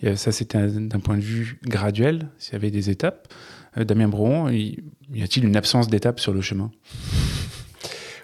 euh, 0.04 0.16
ça, 0.16 0.32
c'était 0.32 0.58
un- 0.58 0.68
d'un 0.68 0.98
point 1.00 1.16
de 1.16 1.22
vue 1.22 1.58
graduel, 1.64 2.28
s'il 2.38 2.54
y 2.54 2.56
avait 2.56 2.70
des 2.70 2.90
étapes. 2.90 3.32
Euh, 3.78 3.84
Damien 3.84 4.08
Brouon, 4.08 4.50
y, 4.50 4.82
y 5.12 5.22
a-t-il 5.22 5.44
une 5.46 5.56
absence 5.56 5.88
d'étapes 5.88 6.20
sur 6.20 6.34
le 6.34 6.42
chemin? 6.42 6.70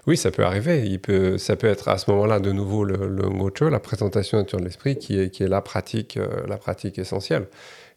Oui, 0.07 0.17
ça 0.17 0.31
peut 0.31 0.45
arriver. 0.45 0.87
Il 0.87 0.99
peut, 0.99 1.39
ça 1.39 1.57
peut 1.57 1.67
être 1.69 1.89
à 1.89 1.97
ce 1.99 2.11
moment-là 2.11 2.41
de 2.41 2.53
nouveau 2.53 2.85
le, 2.85 3.09
le 3.09 3.29
Ngocho, 3.29 3.69
la 3.69 3.81
présentation 3.81 4.39
nature 4.39 4.59
de 4.59 4.65
l'esprit, 4.65 4.97
qui 4.99 5.19
est, 5.19 5.31
qui 5.31 5.45
est 5.45 5.49
la, 5.49 5.61
pratique, 5.63 6.17
euh, 6.17 6.47
la 6.49 6.57
pratique 6.59 6.99
essentielle. 6.99 7.47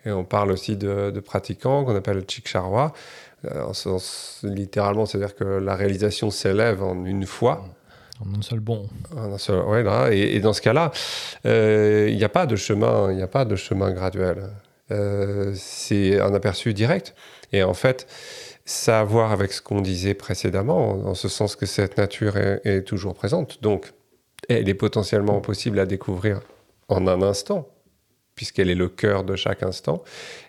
Et 0.05 0.11
on 0.11 0.23
parle 0.25 0.51
aussi 0.51 0.75
de, 0.77 1.11
de 1.11 1.19
pratiquants 1.19 1.83
qu'on 1.85 1.95
appelle 1.95 2.23
Chikcharwa. 2.27 2.93
Euh, 3.45 3.63
en 3.63 3.73
sens, 3.73 4.39
littéralement, 4.43 5.05
c'est-à-dire 5.05 5.35
que 5.35 5.43
la 5.43 5.75
réalisation 5.75 6.31
s'élève 6.31 6.81
en 6.81 7.03
une 7.05 7.25
fois. 7.25 7.65
En 8.21 8.39
un 8.39 8.41
seul 8.41 8.59
bon. 8.59 8.87
En 9.17 9.33
un 9.33 9.37
seul- 9.37 9.63
ouais, 9.65 9.83
là, 9.83 10.09
et, 10.11 10.35
et 10.35 10.39
dans 10.39 10.53
ce 10.53 10.61
cas-là, 10.61 10.91
euh, 11.45 12.07
il 12.09 12.15
n'y 12.15 12.23
a 12.23 12.29
pas 12.29 12.45
de 12.45 12.55
chemin, 12.55 13.11
il 13.11 13.17
n'y 13.17 13.21
a 13.23 13.27
pas 13.27 13.43
de 13.43 13.55
chemin 13.55 13.91
graduel. 13.91 14.49
Euh, 14.91 15.51
c'est 15.55 16.19
un 16.21 16.33
aperçu 16.33 16.73
direct. 16.73 17.15
Et 17.51 17.63
en 17.63 17.73
fait, 17.73 18.07
ça 18.65 18.99
a 18.99 19.01
à 19.01 19.03
voir 19.03 19.31
avec 19.33 19.51
ce 19.51 19.61
qu'on 19.61 19.81
disait 19.81 20.13
précédemment, 20.13 20.91
en, 20.91 21.05
en 21.09 21.13
ce 21.13 21.27
sens 21.27 21.55
que 21.55 21.65
cette 21.65 21.97
nature 21.97 22.37
est, 22.37 22.61
est 22.63 22.83
toujours 22.83 23.13
présente. 23.13 23.61
Donc, 23.61 23.91
elle 24.47 24.69
est 24.69 24.73
potentiellement 24.73 25.41
possible 25.41 25.79
à 25.79 25.85
découvrir 25.85 26.39
en 26.87 27.07
un 27.07 27.21
instant, 27.21 27.67
puisqu'elle 28.35 28.69
est 28.69 28.75
le 28.75 28.89
cœur 28.89 29.23
de 29.23 29.35
chaque 29.35 29.63
instant. 29.63 30.03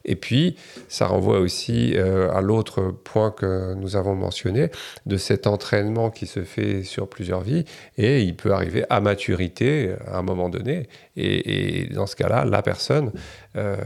Et 0.05 0.17
puis, 0.17 0.57
ça 0.89 1.07
renvoie 1.07 1.39
aussi 1.39 1.95
euh, 1.97 2.33
à 2.33 2.41
l'autre 2.41 2.83
point 2.91 3.31
que 3.31 3.75
nous 3.75 3.97
avons 3.97 4.15
mentionné, 4.15 4.71
de 5.07 5.17
cet 5.17 5.47
entraînement 5.47 6.11
qui 6.11 6.27
se 6.27 6.43
fait 6.45 6.83
sur 6.83 7.09
plusieurs 7.09 7.41
vies, 7.41 7.65
et 7.97 8.23
il 8.23 8.37
peut 8.37 8.53
arriver 8.53 8.85
à 8.91 9.01
maturité 9.01 9.95
à 10.07 10.19
un 10.19 10.23
moment 10.23 10.49
donné. 10.49 10.89
Et, 11.17 11.83
et 11.83 11.87
dans 11.89 12.07
ce 12.07 12.17
cas-là, 12.17 12.45
la 12.45 12.63
personne 12.63 13.13
euh, 13.57 13.77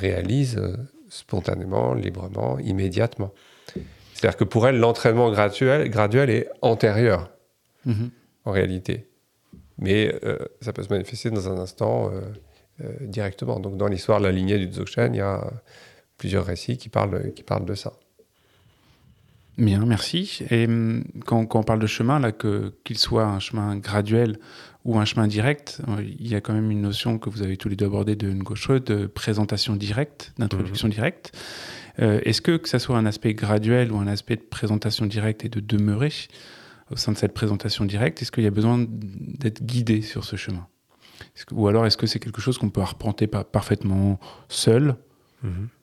réalise 0.00 0.60
spontanément, 1.08 1.94
librement, 1.94 2.58
immédiatement. 2.58 3.32
C'est-à-dire 4.14 4.36
que 4.36 4.44
pour 4.44 4.66
elle, 4.66 4.78
l'entraînement 4.78 5.30
graduel, 5.30 5.88
graduel 5.90 6.30
est 6.30 6.48
antérieur 6.62 7.30
Mhm. 7.86 8.10
en 8.44 8.50
réalité. 8.50 9.06
Mais 9.78 10.12
euh, 10.24 10.38
ça 10.60 10.72
peut 10.72 10.82
se 10.82 10.88
manifester 10.88 11.30
dans 11.30 11.48
un 11.48 11.58
instant 11.58 12.10
directement. 13.00 13.60
Donc 13.60 13.76
dans 13.76 13.88
l'histoire 13.88 14.20
de 14.20 14.26
la 14.26 14.32
lignée 14.32 14.58
du 14.58 14.66
Dzogchen, 14.66 15.14
il 15.14 15.18
y 15.18 15.20
a 15.20 15.50
plusieurs 16.18 16.44
récits 16.44 16.76
qui 16.76 16.88
parlent, 16.88 17.32
qui 17.34 17.42
parlent 17.42 17.64
de 17.64 17.74
ça. 17.74 17.92
Bien, 19.58 19.86
merci. 19.86 20.44
Et 20.50 20.66
hum, 20.66 21.04
quand, 21.24 21.46
quand 21.46 21.60
on 21.60 21.62
parle 21.62 21.80
de 21.80 21.86
chemin, 21.86 22.18
là, 22.18 22.32
que 22.32 22.74
qu'il 22.84 22.98
soit 22.98 23.24
un 23.24 23.38
chemin 23.38 23.76
graduel 23.76 24.38
ou 24.84 24.98
un 24.98 25.06
chemin 25.06 25.26
direct, 25.26 25.80
euh, 25.88 26.02
il 26.02 26.28
y 26.28 26.34
a 26.34 26.40
quand 26.42 26.52
même 26.52 26.70
une 26.70 26.82
notion 26.82 27.18
que 27.18 27.30
vous 27.30 27.42
avez 27.42 27.56
tous 27.56 27.70
les 27.70 27.76
deux 27.76 27.86
abordée 27.86 28.16
de 28.16 28.30
Ngosho, 28.30 28.80
de 28.80 29.06
présentation 29.06 29.74
directe, 29.74 30.32
d'introduction 30.36 30.88
directe. 30.88 31.32
Euh, 32.00 32.20
Est-ce 32.24 32.42
que 32.42 32.58
que 32.58 32.68
ça 32.68 32.78
soit 32.78 32.98
un 32.98 33.06
aspect 33.06 33.32
graduel 33.32 33.90
ou 33.92 33.96
un 33.96 34.06
aspect 34.06 34.36
de 34.36 34.42
présentation 34.42 35.06
directe 35.06 35.44
et 35.46 35.48
de 35.48 35.60
demeurer 35.60 36.12
au 36.90 36.96
sein 36.96 37.12
de 37.12 37.18
cette 37.18 37.34
présentation 37.34 37.84
directe, 37.84 38.22
est-ce 38.22 38.30
qu'il 38.30 38.44
y 38.44 38.46
a 38.46 38.50
besoin 38.50 38.86
d'être 38.88 39.64
guidé 39.64 40.02
sur 40.02 40.24
ce 40.24 40.36
chemin? 40.36 40.68
Que- 41.44 41.54
Ou 41.54 41.68
alors 41.68 41.86
est-ce 41.86 41.96
que 41.96 42.06
c'est 42.06 42.18
quelque 42.18 42.40
chose 42.40 42.56
qu'on 42.58 42.70
peut 42.70 42.80
arpenter 42.80 43.26
par- 43.26 43.44
parfaitement 43.44 44.18
seul 44.48 44.96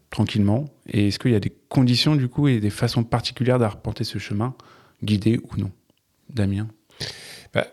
tranquillement? 0.09 0.65
Et 0.87 1.07
est-ce 1.07 1.19
qu'il 1.19 1.31
y 1.31 1.35
a 1.35 1.39
des 1.39 1.53
conditions 1.69 2.15
du 2.15 2.27
coup 2.27 2.47
et 2.47 2.59
des 2.59 2.69
façons 2.69 3.03
particulières 3.03 3.59
d'arpenter 3.59 4.03
ce 4.03 4.17
chemin, 4.17 4.55
guidé 5.03 5.39
ou 5.51 5.57
non? 5.57 5.71
Damien? 6.29 6.67
Bah, 7.53 7.67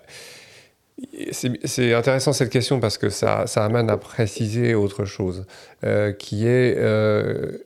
c'est 1.33 1.95
intéressant 1.95 2.33
cette 2.33 2.51
question 2.51 2.79
parce 2.81 2.99
que 2.99 3.09
ça, 3.09 3.47
ça 3.47 3.65
amène 3.65 3.89
à 3.89 3.97
préciser 3.97 4.75
autre 4.75 5.05
chose, 5.07 5.47
euh, 5.85 6.13
qui 6.13 6.47
est 6.47 6.75
euh, 6.77 7.59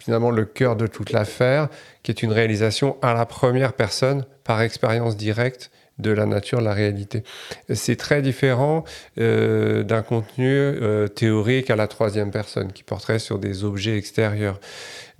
finalement 0.00 0.30
le 0.32 0.44
cœur 0.44 0.74
de 0.76 0.88
toute 0.88 1.12
l'affaire, 1.12 1.68
qui 2.02 2.10
est 2.10 2.22
une 2.22 2.32
réalisation 2.32 2.96
à 3.02 3.14
la 3.14 3.26
première 3.26 3.74
personne 3.74 4.24
par 4.42 4.60
expérience 4.60 5.16
directe 5.16 5.70
de 6.02 6.10
la 6.10 6.26
nature, 6.26 6.60
la 6.60 6.74
réalité. 6.74 7.24
C'est 7.72 7.96
très 7.96 8.20
différent 8.20 8.84
euh, 9.18 9.82
d'un 9.82 10.02
contenu 10.02 10.74
théorique 11.14 11.70
à 11.70 11.76
la 11.76 11.86
troisième 11.86 12.30
personne 12.30 12.72
qui 12.72 12.82
porterait 12.82 13.18
sur 13.18 13.38
des 13.38 13.64
objets 13.64 13.96
extérieurs. 13.96 14.60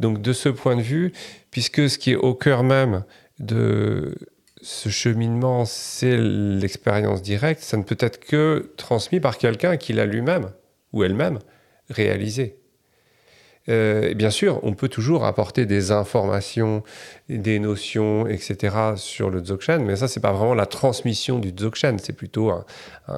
Donc 0.00 0.20
de 0.20 0.32
ce 0.32 0.48
point 0.48 0.76
de 0.76 0.82
vue, 0.82 1.12
puisque 1.50 1.88
ce 1.88 1.98
qui 1.98 2.12
est 2.12 2.16
au 2.16 2.34
cœur 2.34 2.64
même 2.64 3.04
de 3.38 4.14
ce 4.62 4.88
cheminement, 4.88 5.64
c'est 5.64 6.16
l'expérience 6.16 7.20
directe, 7.20 7.62
ça 7.62 7.76
ne 7.76 7.82
peut 7.82 7.96
être 7.98 8.20
que 8.20 8.72
transmis 8.76 9.20
par 9.20 9.36
quelqu'un 9.36 9.76
qui 9.76 9.92
l'a 9.92 10.06
lui-même 10.06 10.50
ou 10.92 11.02
elle-même 11.02 11.40
réalisé. 11.90 12.61
Euh, 13.68 14.14
bien 14.14 14.30
sûr, 14.30 14.58
on 14.64 14.74
peut 14.74 14.88
toujours 14.88 15.24
apporter 15.24 15.66
des 15.66 15.92
informations, 15.92 16.82
des 17.28 17.58
notions, 17.58 18.26
etc. 18.26 18.94
sur 18.96 19.30
le 19.30 19.40
Dzogchen, 19.40 19.84
mais 19.84 19.96
ça, 19.96 20.08
c'est 20.08 20.20
pas 20.20 20.32
vraiment 20.32 20.54
la 20.54 20.66
transmission 20.66 21.38
du 21.38 21.52
Dzogchen, 21.52 21.98
c'est 21.98 22.12
plutôt 22.12 22.50
un, 22.50 22.64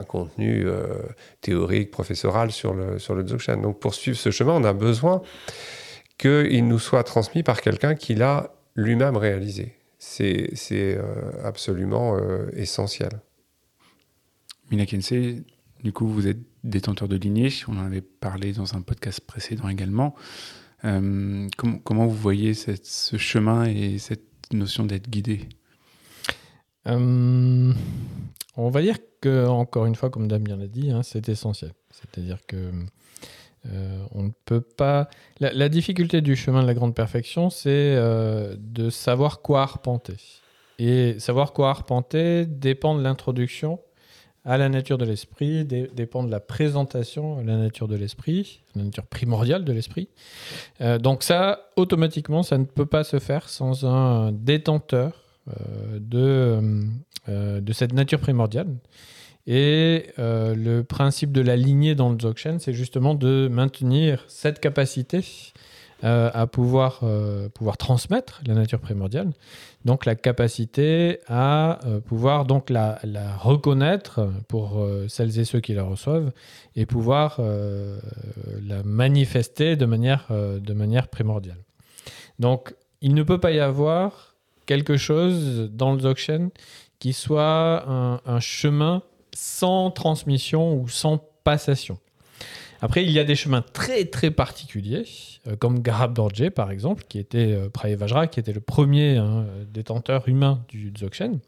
contenu 0.04 0.66
euh, 0.66 0.86
théorique, 1.40 1.90
professoral 1.90 2.50
sur 2.50 2.74
le, 2.74 2.98
sur 2.98 3.14
le 3.14 3.22
Dzogchen. 3.22 3.62
Donc, 3.62 3.80
pour 3.80 3.94
suivre 3.94 4.18
ce 4.18 4.30
chemin, 4.30 4.52
on 4.52 4.64
a 4.64 4.74
besoin 4.74 5.22
qu'il 6.18 6.68
nous 6.68 6.78
soit 6.78 7.04
transmis 7.04 7.42
par 7.42 7.60
quelqu'un 7.60 7.94
qui 7.94 8.14
l'a 8.14 8.50
lui-même 8.76 9.16
réalisé 9.16 9.74
c'est 10.04 10.96
euh, 10.96 11.02
absolument 11.42 12.16
euh, 12.16 12.50
essentiel. 12.54 13.10
Mina 14.70 14.86
Kensei, 14.86 15.44
du 15.84 15.92
coup, 15.92 16.08
vous 16.08 16.26
êtes 16.26 16.40
détenteur 16.64 17.06
de 17.06 17.16
lignée, 17.16 17.50
on 17.68 17.76
en 17.76 17.84
avait 17.84 18.00
parlé 18.00 18.52
dans 18.52 18.74
un 18.74 18.80
podcast 18.80 19.20
précédent 19.20 19.68
également. 19.68 20.14
Euh, 20.84 21.46
comment 21.56 22.06
vous 22.06 22.16
voyez 22.16 22.54
ce 22.54 23.16
chemin 23.16 23.64
et 23.64 23.98
cette 23.98 24.24
notion 24.52 24.84
d'être 24.84 25.08
guidé? 25.08 25.48
On 28.56 28.70
va 28.70 28.82
dire 28.82 28.98
que, 29.20 29.46
encore 29.46 29.86
une 29.86 29.94
fois, 29.94 30.10
comme 30.10 30.28
Damien 30.28 30.56
l'a 30.56 30.68
dit, 30.68 30.90
hein, 30.90 31.02
c'est 31.02 31.28
essentiel. 31.28 31.72
C'est-à-dire 31.90 32.38
que 32.46 32.70
euh, 33.66 34.04
on 34.12 34.24
ne 34.24 34.30
peut 34.44 34.60
pas. 34.60 35.08
La, 35.40 35.68
difficulté 35.68 36.20
du 36.20 36.36
chemin 36.36 36.62
de 36.62 36.66
la 36.66 36.74
grande 36.74 36.94
perfection, 36.94 37.50
c'est 37.50 37.94
euh, 37.96 38.54
de 38.58 38.90
savoir 38.90 39.42
quoi 39.42 39.62
arpenter. 39.62 40.16
Et 40.78 41.18
savoir 41.18 41.52
quoi 41.52 41.70
arpenter 41.70 42.46
dépend 42.46 42.96
de 42.96 43.02
l'introduction 43.02 43.80
à 44.44 44.58
la 44.58 44.68
nature 44.68 44.98
de 44.98 45.04
l'esprit, 45.04 45.64
dépend 45.64 46.22
de 46.22 46.30
la 46.30 46.40
présentation 46.40 47.38
à 47.38 47.42
la 47.42 47.56
nature 47.56 47.88
de 47.88 47.96
l'esprit, 47.96 48.60
la 48.74 48.84
nature 48.84 49.06
primordiale 49.06 49.64
de 49.64 49.72
l'esprit. 49.72 50.08
Euh, 50.80 50.98
donc 50.98 51.22
ça, 51.22 51.70
automatiquement, 51.76 52.42
ça 52.42 52.58
ne 52.58 52.64
peut 52.64 52.86
pas 52.86 53.04
se 53.04 53.18
faire 53.18 53.48
sans 53.48 53.84
un 53.84 54.32
détenteur 54.32 55.22
de, 55.98 56.82
de 57.28 57.72
cette 57.74 57.92
nature 57.92 58.18
primordiale. 58.18 58.68
Et 59.46 60.06
euh, 60.18 60.54
le 60.54 60.84
principe 60.84 61.32
de 61.32 61.42
la 61.42 61.56
lignée 61.56 61.94
dans 61.94 62.08
le 62.08 62.16
Dzogchen, 62.16 62.58
c'est 62.60 62.72
justement 62.72 63.14
de 63.14 63.48
maintenir 63.50 64.24
cette 64.26 64.58
capacité 64.58 65.22
euh, 66.04 66.30
à 66.32 66.46
pouvoir, 66.46 67.00
euh, 67.02 67.48
pouvoir 67.48 67.76
transmettre 67.76 68.42
la 68.46 68.54
nature 68.54 68.80
primordiale, 68.80 69.32
donc 69.84 70.06
la 70.06 70.14
capacité 70.14 71.20
à 71.28 71.80
pouvoir 72.06 72.44
donc 72.44 72.70
la, 72.70 72.98
la, 73.04 73.36
reconnaître 73.36 74.28
pour 74.48 74.86
celles 75.08 75.38
et 75.38 75.44
ceux 75.44 75.60
qui 75.60 75.74
la 75.74 75.82
reçoivent 75.82 76.32
et 76.74 76.86
pouvoir 76.86 77.38
la 77.40 78.82
manifester 78.82 79.76
de 79.76 79.84
manière, 79.84 80.28
de 80.30 80.72
manière 80.72 81.08
primordiale. 81.08 81.58
Donc 82.38 82.74
il 83.02 83.14
ne 83.14 83.22
peut 83.22 83.38
pas 83.38 83.52
y 83.52 83.60
avoir 83.60 84.34
quelque 84.64 84.96
chose 84.96 85.70
dans 85.70 85.92
le 85.92 85.98
Dzogchen 85.98 86.48
qui 86.98 87.12
soit 87.12 87.86
un, 87.86 88.20
un 88.24 88.40
chemin 88.40 89.02
sans 89.34 89.90
transmission 89.90 90.74
ou 90.74 90.88
sans 90.88 91.18
passation. 91.44 91.98
Après, 92.84 93.02
il 93.02 93.10
y 93.10 93.18
a 93.18 93.24
des 93.24 93.34
chemins 93.34 93.62
très 93.62 94.04
très 94.04 94.30
particuliers, 94.30 95.06
euh, 95.46 95.56
comme 95.56 95.80
Garab 95.80 96.12
Dorje 96.12 96.50
par 96.50 96.70
exemple, 96.70 97.04
qui 97.08 97.18
était 97.18 97.54
euh, 97.54 98.26
qui 98.26 98.40
était 98.40 98.52
le 98.52 98.60
premier 98.60 99.16
hein, 99.16 99.46
détenteur 99.72 100.28
humain 100.28 100.62
du 100.68 100.90
Dzogchen, 100.90 101.38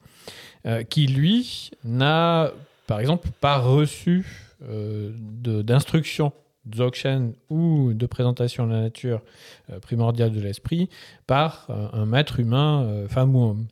euh, 0.64 0.83
qui 0.83 1.07
lui 1.07 1.72
n'a 1.85 2.53
par 2.87 3.01
exemple 3.01 3.29
pas 3.42 3.59
reçu 3.59 4.25
d'instruction 4.62 6.33
Dzogchen 6.66 7.35
ou 7.51 7.92
de 7.92 8.07
présentation 8.07 8.66
de 8.66 8.72
la 8.72 8.81
nature 8.81 9.20
primordiale 9.83 10.33
de 10.33 10.40
l'esprit 10.40 10.88
par 11.27 11.68
un 11.68 12.07
maître 12.07 12.40
humain, 12.40 13.05
femme 13.09 13.37
ou 13.37 13.44
homme 13.44 13.66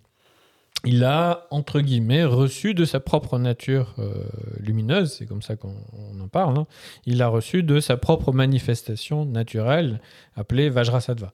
il 0.85 1.05
a, 1.05 1.47
entre 1.51 1.81
guillemets, 1.81 2.25
reçu 2.25 2.75
de 2.75 2.85
sa 2.85 3.01
propre 3.01 3.39
nature 3.39 3.95
euh, 3.99 4.25
lumineuse, 4.59 5.15
c'est 5.19 5.27
comme 5.27 5.43
ça 5.43 5.57
qu'on 5.57 5.75
en 6.21 6.29
parle, 6.29 6.59
hein. 6.59 6.67
il 7.07 7.23
a 7.23 7.29
reçu 7.29 7.63
de 7.63 7.81
sa 7.81 7.97
propre 7.97 8.33
manifestation 8.33 9.25
naturelle 9.25 10.01
appelée 10.37 10.69
Vajrasattva. 10.69 11.33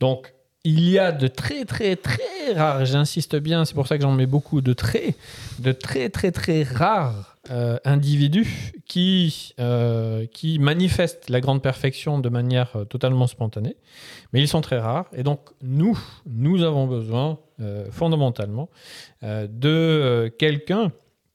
Donc, 0.00 0.34
il 0.64 0.88
y 0.88 0.98
a 0.98 1.10
de 1.12 1.26
très 1.26 1.64
très 1.64 1.96
très 1.96 2.52
rares, 2.54 2.84
j'insiste 2.84 3.36
bien, 3.36 3.64
c'est 3.64 3.74
pour 3.74 3.86
ça 3.86 3.96
que 3.96 4.02
j'en 4.02 4.12
mets 4.12 4.26
beaucoup, 4.26 4.60
de 4.60 4.72
très, 4.72 5.14
de 5.58 5.72
très 5.72 6.10
très 6.10 6.32
très 6.32 6.62
rares 6.62 7.38
euh, 7.50 7.78
individus 7.84 8.72
qui, 8.90 9.54
euh, 9.60 10.26
qui 10.26 10.58
manifestent 10.58 11.30
la 11.30 11.40
grande 11.40 11.62
perfection 11.62 12.18
de 12.18 12.28
manière 12.28 12.72
totalement 12.88 13.28
spontanée, 13.28 13.76
mais 14.32 14.40
ils 14.40 14.48
sont 14.48 14.62
très 14.62 14.80
rares, 14.80 15.06
et 15.12 15.22
donc 15.22 15.38
nous, 15.62 15.96
nous 16.26 16.64
avons 16.64 16.88
besoin 16.88 17.38
euh, 17.60 17.88
fondamentalement, 17.92 18.68
euh, 19.22 19.46
de 19.46 19.68
euh, 19.68 20.28
quelqu'un 20.28 20.90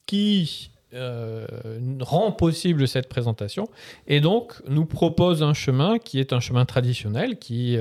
qui 0.06 0.72
rend 0.94 2.32
possible 2.32 2.88
cette 2.88 3.10
présentation 3.10 3.68
et 4.08 4.22
donc 4.22 4.54
nous 4.68 4.86
propose 4.86 5.44
un 5.44 5.54
chemin 5.54 5.98
qui 6.00 6.20
est 6.20 6.32
un 6.32 6.40
chemin 6.40 6.66
traditionnel 6.66 7.38
qui, 7.38 7.78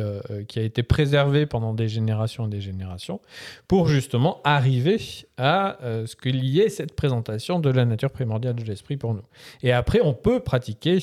qui 0.49 0.59
a 0.59 0.63
été 0.63 0.83
préservé 0.83 1.47
pendant 1.47 1.75
des 1.75 1.89
générations 1.89 2.47
et 2.47 2.51
des 2.51 2.61
générations 2.61 3.21
pour 3.69 3.89
justement 3.89 4.41
arriver 4.43 5.01
à 5.39 5.79
ce 5.81 6.17
qu'il 6.17 6.45
y 6.45 6.61
ait 6.61 6.69
cette 6.69 6.97
présentation 6.97 7.61
de 7.61 7.71
la 7.71 7.85
nature 7.85 8.11
primordiale 8.11 8.55
de 8.57 8.65
l'esprit 8.65 8.97
pour 8.97 9.15
nous. 9.15 9.25
Et 9.63 9.73
après, 9.73 10.01
on 10.03 10.15
peut 10.15 10.41
pratiquer 10.41 10.99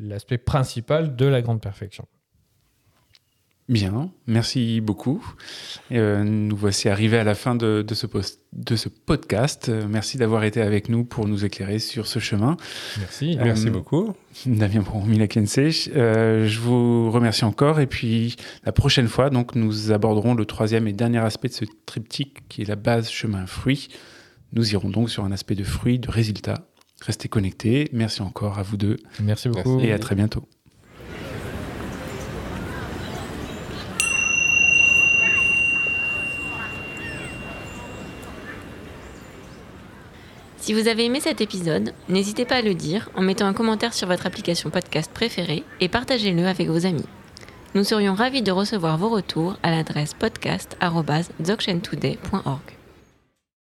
l'aspect 0.00 0.38
principal 0.38 1.16
de 1.16 1.26
la 1.26 1.42
grande 1.42 1.60
perfection. 1.60 2.06
Bien, 3.68 4.10
merci 4.26 4.80
beaucoup. 4.80 5.22
Euh, 5.92 6.24
nous 6.24 6.56
voici 6.56 6.88
arrivés 6.88 7.18
à 7.18 7.24
la 7.24 7.34
fin 7.34 7.54
de, 7.54 7.84
ce, 7.92 8.06
de 8.54 8.76
ce, 8.76 8.88
podcast. 8.88 9.68
Euh, 9.68 9.84
merci 9.86 10.16
d'avoir 10.16 10.44
été 10.44 10.62
avec 10.62 10.88
nous 10.88 11.04
pour 11.04 11.28
nous 11.28 11.44
éclairer 11.44 11.78
sur 11.78 12.06
ce 12.06 12.18
chemin. 12.18 12.56
Merci, 12.98 13.36
euh, 13.38 13.44
merci 13.44 13.68
beaucoup. 13.68 14.14
Damien 14.46 14.82
Euh, 15.94 16.46
je 16.46 16.60
vous 16.60 17.10
remercie 17.10 17.44
encore. 17.44 17.78
Et 17.78 17.86
puis 17.86 18.36
la 18.64 18.72
prochaine 18.72 19.06
fois, 19.06 19.28
donc, 19.28 19.54
nous 19.54 19.92
aborderons 19.92 20.32
le 20.32 20.46
troisième 20.46 20.88
et 20.88 20.94
dernier 20.94 21.18
aspect 21.18 21.48
de 21.48 21.54
ce 21.54 21.64
triptyque 21.84 22.48
qui 22.48 22.62
est 22.62 22.68
la 22.68 22.76
base 22.76 23.10
chemin-fruit. 23.10 23.88
Nous 24.54 24.72
irons 24.72 24.88
donc 24.88 25.10
sur 25.10 25.24
un 25.24 25.32
aspect 25.32 25.56
de 25.56 25.64
fruit, 25.64 25.98
de 25.98 26.10
résultat. 26.10 26.70
Restez 27.02 27.28
connectés. 27.28 27.90
Merci 27.92 28.22
encore 28.22 28.58
à 28.58 28.62
vous 28.62 28.78
deux. 28.78 28.96
Merci 29.20 29.50
beaucoup. 29.50 29.78
Et 29.80 29.92
à 29.92 29.98
très 29.98 30.14
bientôt. 30.14 30.48
Si 40.68 40.74
vous 40.74 40.86
avez 40.86 41.06
aimé 41.06 41.18
cet 41.18 41.40
épisode, 41.40 41.94
n'hésitez 42.10 42.44
pas 42.44 42.56
à 42.56 42.60
le 42.60 42.74
dire 42.74 43.08
en 43.14 43.22
mettant 43.22 43.46
un 43.46 43.54
commentaire 43.54 43.94
sur 43.94 44.06
votre 44.06 44.26
application 44.26 44.68
podcast 44.68 45.10
préférée 45.10 45.64
et 45.80 45.88
partagez-le 45.88 46.46
avec 46.46 46.68
vos 46.68 46.84
amis. 46.84 47.06
Nous 47.74 47.84
serions 47.84 48.12
ravis 48.12 48.42
de 48.42 48.52
recevoir 48.52 48.98
vos 48.98 49.08
retours 49.08 49.56
à 49.62 49.70
l'adresse 49.70 50.12
podcast.dzogchentoday.org. 50.12 52.77